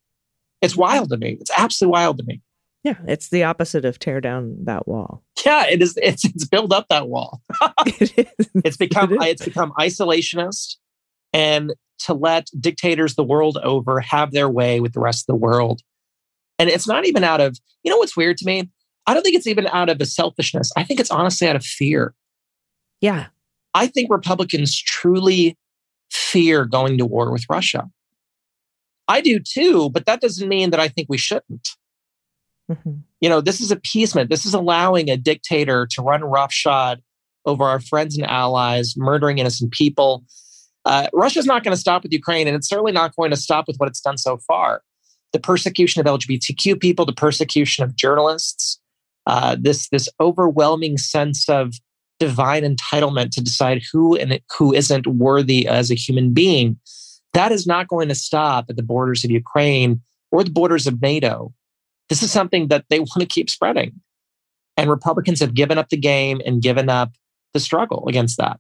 It's 0.63 0.77
wild 0.77 1.11
to 1.11 1.17
me. 1.17 1.39
It's 1.41 1.51
absolutely 1.57 1.93
wild 1.93 2.19
to 2.19 2.25
me. 2.25 2.41
Yeah, 2.83 2.97
it's 3.07 3.29
the 3.29 3.45
opposite 3.45 3.85
of 3.85 3.99
tear 3.99 4.21
down 4.21 4.57
that 4.65 4.89
wall. 4.89 5.23
Yeah, 5.45 5.67
it 5.67 5.83
is. 5.83 5.99
It's 6.03 6.25
it's 6.25 6.47
built 6.47 6.73
up 6.73 6.87
that 6.89 7.09
wall. 7.09 7.43
it 7.87 8.19
is. 8.39 8.49
It's 8.65 8.77
become 8.77 9.13
It 9.13 9.23
is. 9.23 9.29
it's 9.33 9.45
become 9.45 9.73
isolationist 9.79 10.77
and 11.33 11.75
to 12.01 12.15
let 12.15 12.49
dictators 12.59 13.15
the 13.15 13.25
world 13.25 13.59
over 13.63 14.01
have 14.01 14.33
their 14.33 14.49
way 14.49 14.81
with 14.81 14.95
the 14.95 15.01
rest 15.01 15.25
of 15.25 15.27
the 15.27 15.37
world. 15.37 15.83
And 16.59 16.71
it's 16.71 16.87
not 16.87 17.05
even 17.07 17.25
out 17.25 17.41
of, 17.41 17.59
you 17.83 17.91
know 17.91 17.99
what's 17.99 18.17
weird 18.17 18.39
to 18.39 18.47
me? 18.47 18.71
I 19.07 19.15
don't 19.15 19.23
think 19.23 19.37
it's 19.37 19.47
even 19.47 19.67
out 19.69 19.89
of 19.89 20.01
a 20.01 20.07
selfishness. 20.07 20.71
I 20.77 20.85
think 20.85 21.01
it's 21.01 21.11
honestly 21.11 21.49
out 21.49 21.57
of 21.57 21.65
fear. 21.65 22.15
Yeah, 23.01 23.27
I 23.75 23.87
think 23.87 24.11
Republicans 24.11 24.77
truly 24.77 25.57
fear 26.11 26.65
going 26.65 26.99
to 26.99 27.07
war 27.07 27.33
with 27.33 27.45
Russia. 27.49 27.89
I 29.11 29.21
do 29.21 29.41
too, 29.41 29.91
but 29.91 30.07
that 30.07 30.21
doesn't 30.21 30.49
mean 30.49 30.71
that 30.71 30.79
I 30.79 30.87
think 30.87 31.09
we 31.11 31.19
shouldn't. 31.19 31.71
Mhm. 32.71 33.03
You 33.21 33.29
know, 33.29 33.41
this 33.41 33.61
is 33.61 33.73
appeasement. 33.73 34.31
This 34.31 34.47
is 34.47 34.55
allowing 34.55 35.11
a 35.11 35.17
dictator 35.17 35.89
to 35.91 36.03
run 36.03 36.23
roughshod 36.23 37.03
over 37.45 37.65
our 37.65 37.81
friends 37.81 38.17
and 38.17 38.25
allies, 38.25 38.95
murdering 38.97 39.39
innocent 39.39 39.73
people. 39.73 40.25
Uh, 40.85 41.09
Russia's 41.13 41.47
not 41.47 41.65
going 41.65 41.75
to 41.75 41.81
stop 41.81 42.05
with 42.05 42.13
Ukraine, 42.13 42.47
and 42.47 42.57
it's 42.57 42.69
certainly 42.69 42.93
not 42.93 43.17
going 43.17 43.31
to 43.31 43.37
stop 43.37 43.67
with 43.67 43.77
what 43.79 43.89
it's 43.89 44.01
done 44.01 44.17
so 44.17 44.39
far. 44.47 44.83
The 45.33 45.41
persecution 45.41 46.01
of 46.01 46.07
LGBTQ 46.07 46.81
people, 46.81 47.05
the 47.05 47.13
persecution 47.13 47.83
of 47.83 47.97
journalists, 47.97 48.81
uh, 49.27 49.57
this 49.59 49.89
this 49.89 50.09
overwhelming 50.21 50.99
sense 50.99 51.49
of 51.49 51.75
divine 52.21 52.63
entitlement 52.63 53.31
to 53.31 53.43
decide 53.43 53.83
who 53.93 54.17
and 54.17 54.41
who 54.57 54.73
isn't 54.73 55.07
worthy 55.07 55.67
as 55.67 55.91
a 55.91 55.95
human 55.95 56.33
being. 56.33 56.79
That 57.33 57.53
is 57.53 57.67
not 57.67 57.89
going 57.89 58.09
to 58.09 58.15
stop 58.15 58.67
at 58.69 58.77
the 58.77 58.83
borders 58.83 59.25
of 59.25 59.31
Ukraine 59.31 60.01
or 60.33 60.43
the 60.45 60.51
borders 60.51 60.87
of 60.87 61.01
NATO. 61.01 61.53
This 62.09 62.23
is 62.23 62.31
something 62.33 62.69
that 62.69 62.85
they 62.89 62.99
want 63.01 63.21
to 63.21 63.27
keep 63.27 63.49
spreading. 63.51 64.01
And 64.77 64.89
Republicans 64.91 65.41
have 65.41 65.55
given 65.55 65.79
up 65.79 65.89
the 65.91 65.97
game 65.97 66.41
and 66.45 66.63
given 66.63 66.89
up 66.89 67.13
the 67.53 67.61
struggle 67.61 68.07
against 68.09 68.39
that. 68.39 68.59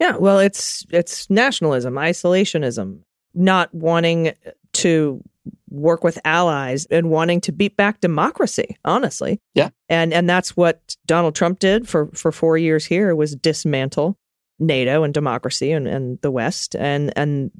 yeah. 0.00 0.16
Well, 0.16 0.38
it's 0.38 0.84
it's 0.90 1.28
nationalism, 1.30 1.94
isolationism, 1.94 3.00
not 3.34 3.72
wanting 3.74 4.32
to 4.74 5.22
work 5.70 6.02
with 6.04 6.18
allies 6.24 6.86
and 6.90 7.10
wanting 7.10 7.40
to 7.42 7.52
beat 7.52 7.76
back 7.76 8.00
democracy. 8.00 8.76
Honestly, 8.84 9.40
Yeah. 9.54 9.68
and 9.88 10.12
and 10.12 10.28
that's 10.28 10.56
what 10.56 10.96
Donald 11.06 11.34
Trump 11.34 11.58
did 11.58 11.88
for 11.88 12.06
for 12.14 12.32
four 12.32 12.58
years 12.58 12.84
here 12.86 13.14
was 13.14 13.36
dismantle 13.36 14.18
NATO 14.58 15.04
and 15.04 15.14
democracy 15.14 15.70
and, 15.72 15.86
and 15.86 16.18
the 16.22 16.30
West, 16.30 16.74
and 16.74 17.12
and 17.16 17.50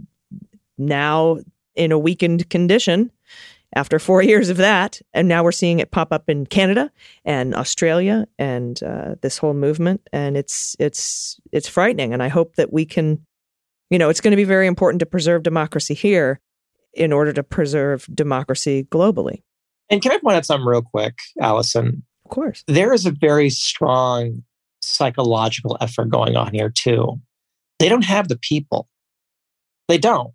now 0.79 1.39
in 1.75 1.93
a 1.93 1.99
weakened 1.99 2.49
condition 2.51 3.11
after 3.75 3.99
four 3.99 4.23
years 4.31 4.49
of 4.49 4.57
that. 4.59 5.01
And 5.13 5.29
now 5.29 5.45
we're 5.45 5.53
seeing 5.53 5.79
it 5.79 5.91
pop 5.91 6.13
up 6.13 6.29
in 6.29 6.47
Canada 6.47 6.91
and 7.25 7.55
Australia 7.55 8.27
and 8.39 8.83
uh, 8.83 9.17
this 9.23 9.39
whole 9.39 9.55
movement. 9.55 10.09
And 10.13 10.37
it's 10.37 10.77
it's 10.79 11.41
it's 11.53 11.69
frightening. 11.69 12.13
And 12.13 12.23
I 12.23 12.29
hope 12.29 12.57
that 12.57 12.73
we 12.73 12.85
can, 12.85 13.25
you 13.91 13.99
know, 13.99 14.09
it's 14.09 14.21
going 14.21 14.33
to 14.33 14.37
be 14.37 14.45
very 14.45 14.67
important 14.67 15.01
to 15.01 15.07
preserve 15.07 15.43
democracy 15.43 15.95
here 15.95 16.41
in 16.95 17.13
order 17.13 17.33
to 17.33 17.43
preserve 17.43 18.07
democracy 18.15 18.87
globally. 18.91 19.43
And 19.91 20.03
can 20.03 20.13
I 20.13 20.19
point 20.19 20.37
out 20.37 20.45
something 20.45 20.67
real 20.67 20.83
quick, 20.83 21.15
Allison? 21.41 22.03
Of 22.25 22.31
course. 22.31 22.63
There 22.67 22.93
is 22.93 23.07
a 23.07 23.11
very 23.11 23.49
strong 23.49 24.43
psychological 24.83 25.79
effort 25.81 26.11
going 26.11 26.37
on 26.37 26.53
here, 26.53 26.71
too. 26.71 27.21
They 27.79 27.89
don't 27.89 28.05
have 28.05 28.29
the 28.29 28.37
people. 28.37 28.89
They 29.89 29.99
don't. 29.99 30.33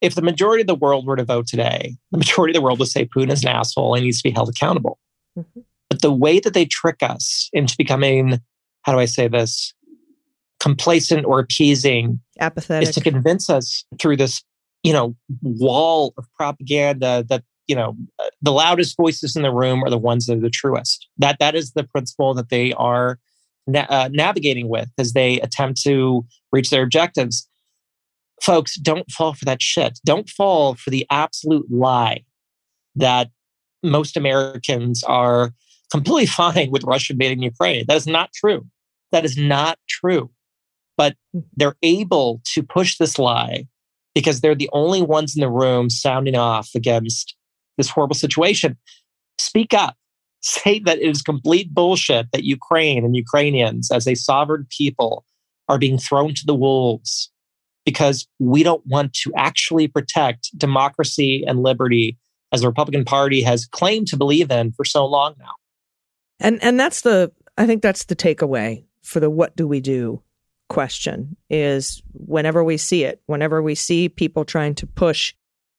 If 0.00 0.14
the 0.14 0.22
majority 0.22 0.60
of 0.60 0.66
the 0.68 0.74
world 0.74 1.06
were 1.06 1.16
to 1.16 1.24
vote 1.24 1.46
today, 1.46 1.96
the 2.12 2.18
majority 2.18 2.52
of 2.52 2.54
the 2.54 2.62
world 2.62 2.78
would 2.78 2.88
say 2.88 3.04
Putin 3.04 3.32
is 3.32 3.42
an 3.42 3.48
asshole 3.48 3.94
and 3.94 4.04
needs 4.04 4.22
to 4.22 4.28
be 4.28 4.34
held 4.34 4.48
accountable. 4.48 4.98
Mhm. 5.36 5.64
But 5.90 6.02
the 6.02 6.12
way 6.12 6.38
that 6.40 6.54
they 6.54 6.66
trick 6.66 7.02
us 7.02 7.48
into 7.52 7.74
becoming, 7.76 8.40
how 8.82 8.92
do 8.92 8.98
I 8.98 9.06
say 9.06 9.28
this, 9.28 9.74
complacent 10.60 11.24
or 11.24 11.40
appeasing 11.40 12.20
Apathetic. 12.40 12.88
is 12.88 12.94
to 12.94 13.00
convince 13.00 13.48
us 13.48 13.84
through 14.00 14.16
this, 14.16 14.42
you 14.82 14.92
know, 14.92 15.16
wall 15.42 16.14
of 16.16 16.26
propaganda 16.36 17.24
that 17.28 17.44
you 17.66 17.76
know 17.76 17.96
the 18.40 18.52
loudest 18.52 18.96
voices 18.96 19.36
in 19.36 19.42
the 19.42 19.52
room 19.52 19.84
are 19.84 19.90
the 19.90 19.98
ones 19.98 20.26
that 20.26 20.38
are 20.38 20.40
the 20.40 20.50
truest. 20.50 21.06
That 21.18 21.38
that 21.38 21.54
is 21.54 21.72
the 21.72 21.84
principle 21.84 22.34
that 22.34 22.48
they 22.48 22.72
are 22.72 23.18
na- 23.66 23.86
uh, 23.88 24.08
navigating 24.12 24.68
with 24.68 24.90
as 24.98 25.12
they 25.12 25.40
attempt 25.40 25.80
to 25.82 26.24
reach 26.50 26.70
their 26.70 26.82
objectives. 26.82 27.47
Folks, 28.42 28.76
don't 28.76 29.10
fall 29.10 29.34
for 29.34 29.44
that 29.44 29.62
shit. 29.62 29.98
Don't 30.04 30.28
fall 30.28 30.74
for 30.74 30.90
the 30.90 31.06
absolute 31.10 31.70
lie 31.70 32.24
that 32.94 33.30
most 33.82 34.16
Americans 34.16 35.02
are 35.04 35.52
completely 35.90 36.26
fine 36.42 36.70
with 36.70 36.84
Russia 36.84 37.12
invading 37.12 37.42
Ukraine. 37.42 37.84
That 37.88 37.96
is 37.96 38.06
not 38.06 38.30
true. 38.32 38.66
That 39.12 39.24
is 39.24 39.36
not 39.36 39.78
true. 39.88 40.30
But 40.96 41.16
hmm. 41.32 41.40
they're 41.56 41.76
able 41.82 42.40
to 42.52 42.62
push 42.62 42.98
this 42.98 43.18
lie 43.18 43.66
because 44.14 44.40
they're 44.40 44.54
the 44.54 44.70
only 44.72 45.02
ones 45.02 45.36
in 45.36 45.40
the 45.40 45.50
room 45.50 45.90
sounding 45.90 46.34
off 46.34 46.70
against 46.74 47.36
this 47.76 47.88
horrible 47.88 48.16
situation. 48.16 48.76
Speak 49.38 49.72
up. 49.72 49.96
Say 50.40 50.78
that 50.80 50.98
it 50.98 51.08
is 51.08 51.20
complete 51.20 51.74
bullshit 51.74 52.28
that 52.32 52.44
Ukraine 52.44 53.04
and 53.04 53.16
Ukrainians, 53.16 53.90
as 53.90 54.06
a 54.06 54.14
sovereign 54.14 54.68
people, 54.70 55.24
are 55.68 55.78
being 55.78 55.98
thrown 55.98 56.32
to 56.34 56.46
the 56.46 56.54
wolves 56.54 57.30
because 57.88 58.28
we 58.38 58.62
don't 58.62 58.84
want 58.86 59.14
to 59.14 59.32
actually 59.34 59.88
protect 59.88 60.50
democracy 60.58 61.42
and 61.46 61.62
liberty 61.62 62.18
as 62.52 62.60
the 62.60 62.66
Republican 62.66 63.02
Party 63.02 63.40
has 63.40 63.64
claimed 63.64 64.06
to 64.08 64.16
believe 64.18 64.50
in 64.50 64.72
for 64.72 64.84
so 64.84 65.06
long 65.06 65.34
now. 65.38 65.52
And 66.38 66.62
and 66.62 66.78
that's 66.78 67.00
the 67.00 67.32
I 67.56 67.66
think 67.66 67.80
that's 67.80 68.04
the 68.04 68.14
takeaway 68.14 68.84
for 69.02 69.20
the 69.20 69.30
what 69.30 69.56
do 69.56 69.66
we 69.66 69.80
do 69.80 70.22
question 70.68 71.34
is 71.48 72.02
whenever 72.12 72.62
we 72.62 72.76
see 72.76 73.04
it, 73.04 73.22
whenever 73.24 73.62
we 73.62 73.74
see 73.74 74.10
people 74.10 74.44
trying 74.44 74.74
to 74.74 74.86
push 74.86 75.32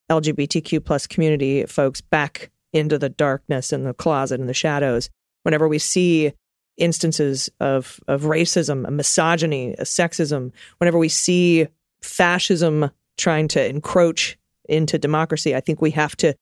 LGBTQ 0.09 0.83
plus 0.83 1.05
community 1.05 1.63
folks 1.67 2.01
back 2.01 2.49
into 2.73 2.97
the 2.97 3.09
darkness 3.09 3.71
and 3.71 3.85
the 3.85 3.93
closet 3.93 4.39
and 4.39 4.49
the 4.49 4.53
shadows, 4.55 5.11
whenever 5.43 5.67
we 5.67 5.77
see 5.77 6.33
instances 6.79 7.51
of 7.59 7.99
of 8.07 8.23
racism, 8.23 8.89
misogyny, 8.89 9.75
sexism, 9.81 10.51
whenever 10.79 10.97
we 10.97 11.09
see 11.09 11.67
fascism 12.01 12.91
trying 13.17 13.47
to 13.49 13.65
encroach 13.65 14.37
into 14.67 14.97
democracy, 14.97 15.55
I 15.55 15.59
think 15.59 15.81
we 15.81 15.91
have 15.91 16.15
to 16.17 16.35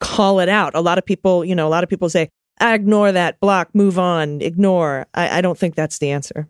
call 0.00 0.40
it 0.40 0.48
out. 0.48 0.74
A 0.74 0.80
lot 0.80 0.98
of 0.98 1.04
people, 1.04 1.44
you 1.44 1.54
know, 1.54 1.66
a 1.66 1.70
lot 1.70 1.84
of 1.84 1.90
people 1.90 2.08
say, 2.08 2.28
ignore 2.60 3.12
that, 3.12 3.40
block, 3.40 3.74
move 3.74 3.98
on, 3.98 4.40
ignore. 4.40 5.06
I, 5.14 5.38
I 5.38 5.40
don't 5.40 5.58
think 5.58 5.74
that's 5.74 5.98
the 5.98 6.10
answer. 6.10 6.48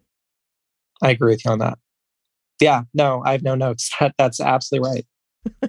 I 1.03 1.11
agree 1.11 1.33
with 1.33 1.45
you 1.45 1.51
on 1.51 1.59
that. 1.59 1.79
Yeah, 2.61 2.83
no, 2.93 3.23
I 3.25 3.33
have 3.33 3.43
no 3.43 3.55
notes. 3.55 3.91
That, 4.01 4.15
that's 4.19 4.41
absolutely 4.41 4.91
right. 4.91 5.07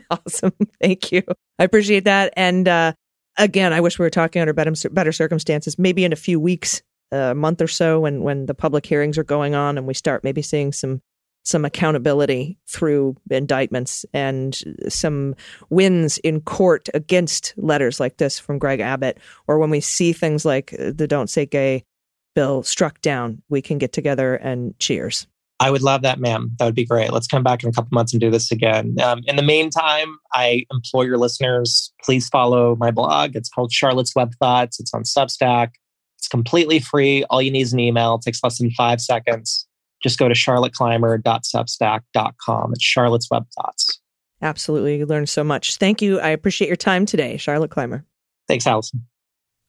awesome. 0.12 0.54
Thank 0.82 1.12
you. 1.12 1.24
I 1.60 1.64
appreciate 1.64 2.06
that. 2.06 2.34
And 2.36 2.68
uh, 2.68 2.94
again, 3.38 3.74
I 3.74 3.82
wish 3.82 4.00
we 4.00 4.04
were 4.04 4.10
talking 4.10 4.42
under 4.42 4.54
better, 4.54 4.74
better 4.92 5.12
circumstances, 5.12 5.80
maybe 5.80 6.06
in 6.06 6.14
a 6.14 6.18
few 6.18 6.40
weeks, 6.40 6.82
a 7.12 7.36
month 7.36 7.62
or 7.62 7.68
so 7.68 8.00
when, 8.00 8.22
when 8.22 8.46
the 8.46 8.54
public 8.54 8.86
hearings 8.86 9.18
are 9.18 9.24
going 9.24 9.56
on 9.56 9.78
and 9.78 9.88
we 9.88 9.94
start 9.94 10.24
maybe 10.24 10.42
seeing 10.42 10.72
some 10.72 11.02
some 11.46 11.64
accountability 11.64 12.58
through 12.68 13.16
indictments 13.30 14.06
and 14.14 14.62
some 14.90 15.36
wins 15.70 16.18
in 16.20 16.42
court 16.42 16.90
against 16.94 17.54
letters 17.56 18.00
like 18.00 18.18
this 18.18 18.38
from 18.40 18.58
Greg 18.58 18.80
Abbott, 18.80 19.20
or 19.48 19.60
when 19.60 19.70
we 19.70 19.80
see 19.80 20.12
things 20.12 20.44
like 20.44 20.76
the 20.78 21.08
Don't 21.08 21.30
Say 21.30 21.46
Gay 21.46 21.86
bill 22.34 22.64
struck 22.64 23.00
down, 23.02 23.42
we 23.48 23.62
can 23.62 23.78
get 23.78 23.94
together 23.94 24.36
and 24.36 24.78
cheers. 24.80 25.28
I 25.60 25.72
would 25.72 25.84
love 25.84 26.02
that, 26.02 26.20
ma'am. 26.20 26.52
That 26.60 26.66
would 26.66 26.76
be 26.76 26.86
great. 26.86 27.14
Let's 27.14 27.28
come 27.28 27.44
back 27.44 27.64
in 27.64 27.70
a 27.70 27.72
couple 27.72 27.90
months 27.94 28.12
and 28.12 28.20
do 28.20 28.30
this 28.30 28.52
again. 28.52 28.98
Um, 29.02 29.22
in 29.26 29.38
the 29.38 29.42
meantime, 29.42 30.18
I 30.34 30.66
implore 30.70 31.06
your 31.06 31.18
listeners, 31.18 31.94
please 32.04 32.28
follow 32.28 32.76
my 32.76 32.92
blog. 32.92 33.36
It's 33.38 33.48
called 33.48 33.72
Charlotte's 33.72 34.14
Web 34.16 34.34
Thoughts. 34.36 34.82
It's 34.82 34.94
on 34.94 35.04
Substack. 35.04 35.70
It's 36.18 36.28
completely 36.28 36.80
free. 36.80 37.24
All 37.30 37.42
you 37.42 37.52
need 37.52 37.62
is 37.62 37.72
an 37.72 37.80
email. 37.80 38.16
It 38.16 38.24
takes 38.24 38.44
less 38.44 38.58
than 38.58 38.72
five 38.72 39.00
seconds 39.00 39.65
just 40.06 40.20
go 40.20 40.28
to 40.28 40.36
charlotteclymer.substack.com. 40.36 42.74
It's 42.74 42.84
Charlotte's 42.84 43.28
Web 43.32 43.48
Thoughts. 43.58 44.00
Absolutely. 44.40 45.00
You 45.00 45.08
learned 45.08 45.30
so 45.30 45.44
much. 45.44 45.78
Thank 45.78 46.04
you. 46.04 46.20
I 46.20 46.30
appreciate 46.30 46.68
your 46.68 46.76
time 46.76 47.08
today, 47.08 47.38
Charlotte 47.38 47.72
Clymer. 47.72 48.06
Thanks, 48.48 48.68
Allison. 48.68 49.08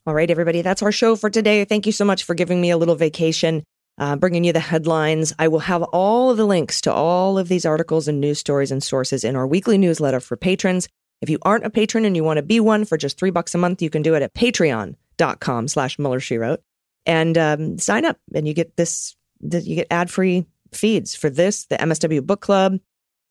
All 0.07 0.12
right, 0.12 0.31
everybody. 0.31 0.61
That's 0.61 0.83
our 0.83 0.92
show 0.92 1.16
for 1.16 1.31
today. 1.31 1.64
Thank 1.64 1.87
you 1.87 1.92
so 1.92 2.05
much 2.05 2.25
for 2.25 2.35
giving 2.35 2.61
me 2.61 2.68
a 2.68 2.77
little 2.77 2.96
vacation, 2.96 3.64
uh, 3.96 4.16
bringing 4.16 4.44
you 4.44 4.53
the 4.53 4.61
headlines. 4.61 5.33
I 5.38 5.49
will 5.49 5.61
have 5.61 5.83
all 5.85 6.31
of 6.31 6.37
the 6.37 6.44
links 6.44 6.83
to 6.83 6.92
all 6.92 7.38
of 7.38 7.49
these 7.49 7.64
articles 7.64 8.07
and 8.07 8.20
news 8.20 8.38
stories 8.38 8.70
and 8.70 8.83
sources 8.83 9.25
in 9.25 9.37
our 9.37 9.46
weekly 9.46 9.79
newsletter 9.79 10.20
for 10.20 10.37
patrons. 10.37 10.87
If 11.22 11.31
you 11.31 11.38
aren't 11.42 11.64
a 11.64 11.70
patron 11.70 12.05
and 12.05 12.14
you 12.14 12.25
want 12.25 12.37
to 12.37 12.42
be 12.42 12.61
one 12.61 12.85
for 12.85 12.99
just 12.99 13.18
three 13.18 13.31
bucks 13.31 13.55
a 13.55 13.59
month, 13.59 13.81
you 13.81 13.88
can 13.88 14.03
do 14.03 14.14
it 14.14 14.22
at 14.22 14.35
patreon.com 14.35 15.68
slash 15.68 15.99
Mueller, 15.99 16.20
she 16.20 16.37
wrote, 16.37 16.61
and 17.07 17.38
um, 17.38 17.79
sign 17.79 18.05
up 18.05 18.18
and 18.35 18.46
you 18.46 18.53
get 18.53 18.77
this 18.77 19.15
that 19.40 19.64
you 19.64 19.77
get 19.77 19.87
ad 19.90 20.11
free 20.11 20.46
feeds 20.72 21.14
for 21.14 21.31
this, 21.31 21.66
the 21.66 21.77
MSW 21.77 22.25
Book 22.25 22.40
Club, 22.40 22.79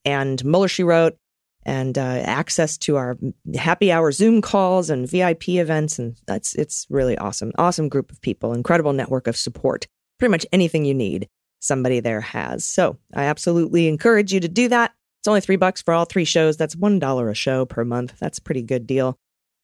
and 0.04 0.44
Mueller 0.44 0.68
She 0.68 0.84
Wrote, 0.84 1.18
and 1.66 1.98
uh, 1.98 2.22
access 2.26 2.78
to 2.78 2.96
our 2.96 3.18
happy 3.56 3.92
hour 3.92 4.12
Zoom 4.12 4.42
calls 4.42 4.90
and 4.90 5.10
VIP 5.10 5.50
events, 5.50 5.98
and 5.98 6.16
that's 6.28 6.54
it's 6.56 6.86
really 6.90 7.18
awesome, 7.18 7.52
awesome 7.58 7.90
group 7.90 8.12
of 8.12 8.22
people, 8.22 8.54
incredible 8.54 8.94
network 8.94 9.28
of 9.28 9.36
support. 9.36 9.88
Pretty 10.20 10.32
much 10.32 10.46
anything 10.52 10.86
you 10.86 10.94
need, 10.94 11.28
somebody 11.60 12.00
there 12.00 12.22
has. 12.22 12.64
So 12.64 12.98
I 13.14 13.26
absolutely 13.26 13.88
encourage 13.88 14.32
you 14.32 14.40
to 14.40 14.48
do 14.48 14.70
that. 14.70 14.94
It's 15.20 15.28
only 15.28 15.42
three 15.42 15.56
bucks 15.56 15.82
for 15.82 15.94
all 15.94 16.06
three 16.06 16.26
shows. 16.26 16.56
That's 16.56 16.76
one 16.76 17.00
dollar 17.00 17.30
a 17.30 17.36
show 17.36 17.66
per 17.66 17.84
month. 17.84 18.14
That's 18.20 18.38
a 18.38 18.44
pretty 18.44 18.62
good 18.62 18.86
deal. 18.86 19.18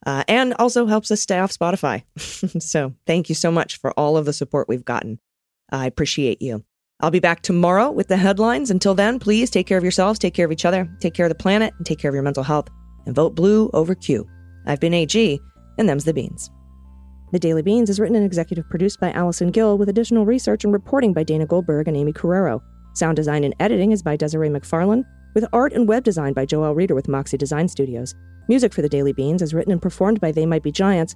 Uh, 0.04 0.24
and 0.28 0.56
also 0.56 0.88
helps 0.88 1.12
us 1.12 1.22
stay 1.22 1.38
off 1.38 1.56
Spotify. 1.56 2.04
so 2.62 2.96
thank 3.06 3.30
you 3.30 3.36
so 3.36 3.52
much 3.52 3.78
for 3.78 3.92
all 3.92 4.18
of 4.18 4.26
the 4.26 4.34
support 4.34 4.68
we've 4.68 4.84
gotten. 4.84 5.20
I 5.72 5.86
appreciate 5.86 6.42
you. 6.42 6.64
I'll 7.00 7.12
be 7.12 7.20
back 7.20 7.42
tomorrow 7.42 7.90
with 7.90 8.10
the 8.10 8.18
headlines. 8.18 8.70
Until 8.70 8.94
then, 8.94 9.18
please 9.18 9.50
take 9.50 9.66
care 9.66 9.78
of 9.78 9.84
yourselves, 9.84 10.20
take 10.20 10.34
care 10.34 10.46
of 10.46 10.52
each 10.52 10.66
other, 10.66 10.90
take 11.00 11.14
care 11.14 11.26
of 11.26 11.32
the 11.32 11.36
planet, 11.36 11.74
and 11.78 11.86
take 11.86 11.98
care 11.98 12.10
of 12.10 12.14
your 12.16 12.24
mental 12.24 12.44
health. 12.44 12.68
And 13.06 13.16
vote 13.16 13.34
blue 13.34 13.72
over 13.74 13.96
Q. 13.96 14.28
I've 14.68 14.80
been 14.80 14.94
AG, 14.94 15.40
and 15.80 15.90
them's 15.90 16.04
the 16.04 16.14
beans. 16.14 16.52
The 17.32 17.40
Daily 17.40 17.62
Beans 17.62 17.90
is 17.90 18.00
written 18.00 18.16
and 18.16 18.26
executive 18.26 18.70
produced 18.70 19.00
by 19.00 19.12
Allison 19.14 19.52
Gill 19.52 19.78
with 19.78 19.90
additional 19.90 20.26
research 20.26 20.64
and 20.64 20.74
reporting 20.74 21.14
by 21.14 21.24
Dana 21.24 21.46
Goldberg 21.48 21.88
and 21.88 21.96
Aimee 21.98 22.14
Carrero. 22.14 22.62
Sound 22.94 23.16
design 23.16 23.44
and 23.46 23.56
editing 23.60 23.94
is 23.94 24.04
by 24.04 24.18
Desiree 24.18 24.50
McFarlane, 24.50 25.06
with 25.34 25.48
art 25.54 25.72
and 25.72 25.88
web 25.88 26.04
design 26.04 26.34
by 26.34 26.46
Joel 26.46 26.76
Reeder 26.76 26.94
with 26.94 27.08
Moxie 27.08 27.38
Design 27.38 27.70
Studios. 27.70 28.14
Music 28.50 28.74
for 28.74 28.82
the 28.82 28.90
Daily 28.90 29.14
Beans 29.14 29.42
is 29.42 29.54
written 29.54 29.72
and 29.72 29.82
performed 29.82 30.20
by 30.20 30.32
They 30.32 30.46
Might 30.46 30.62
Be 30.62 30.74
Giants, 30.74 31.16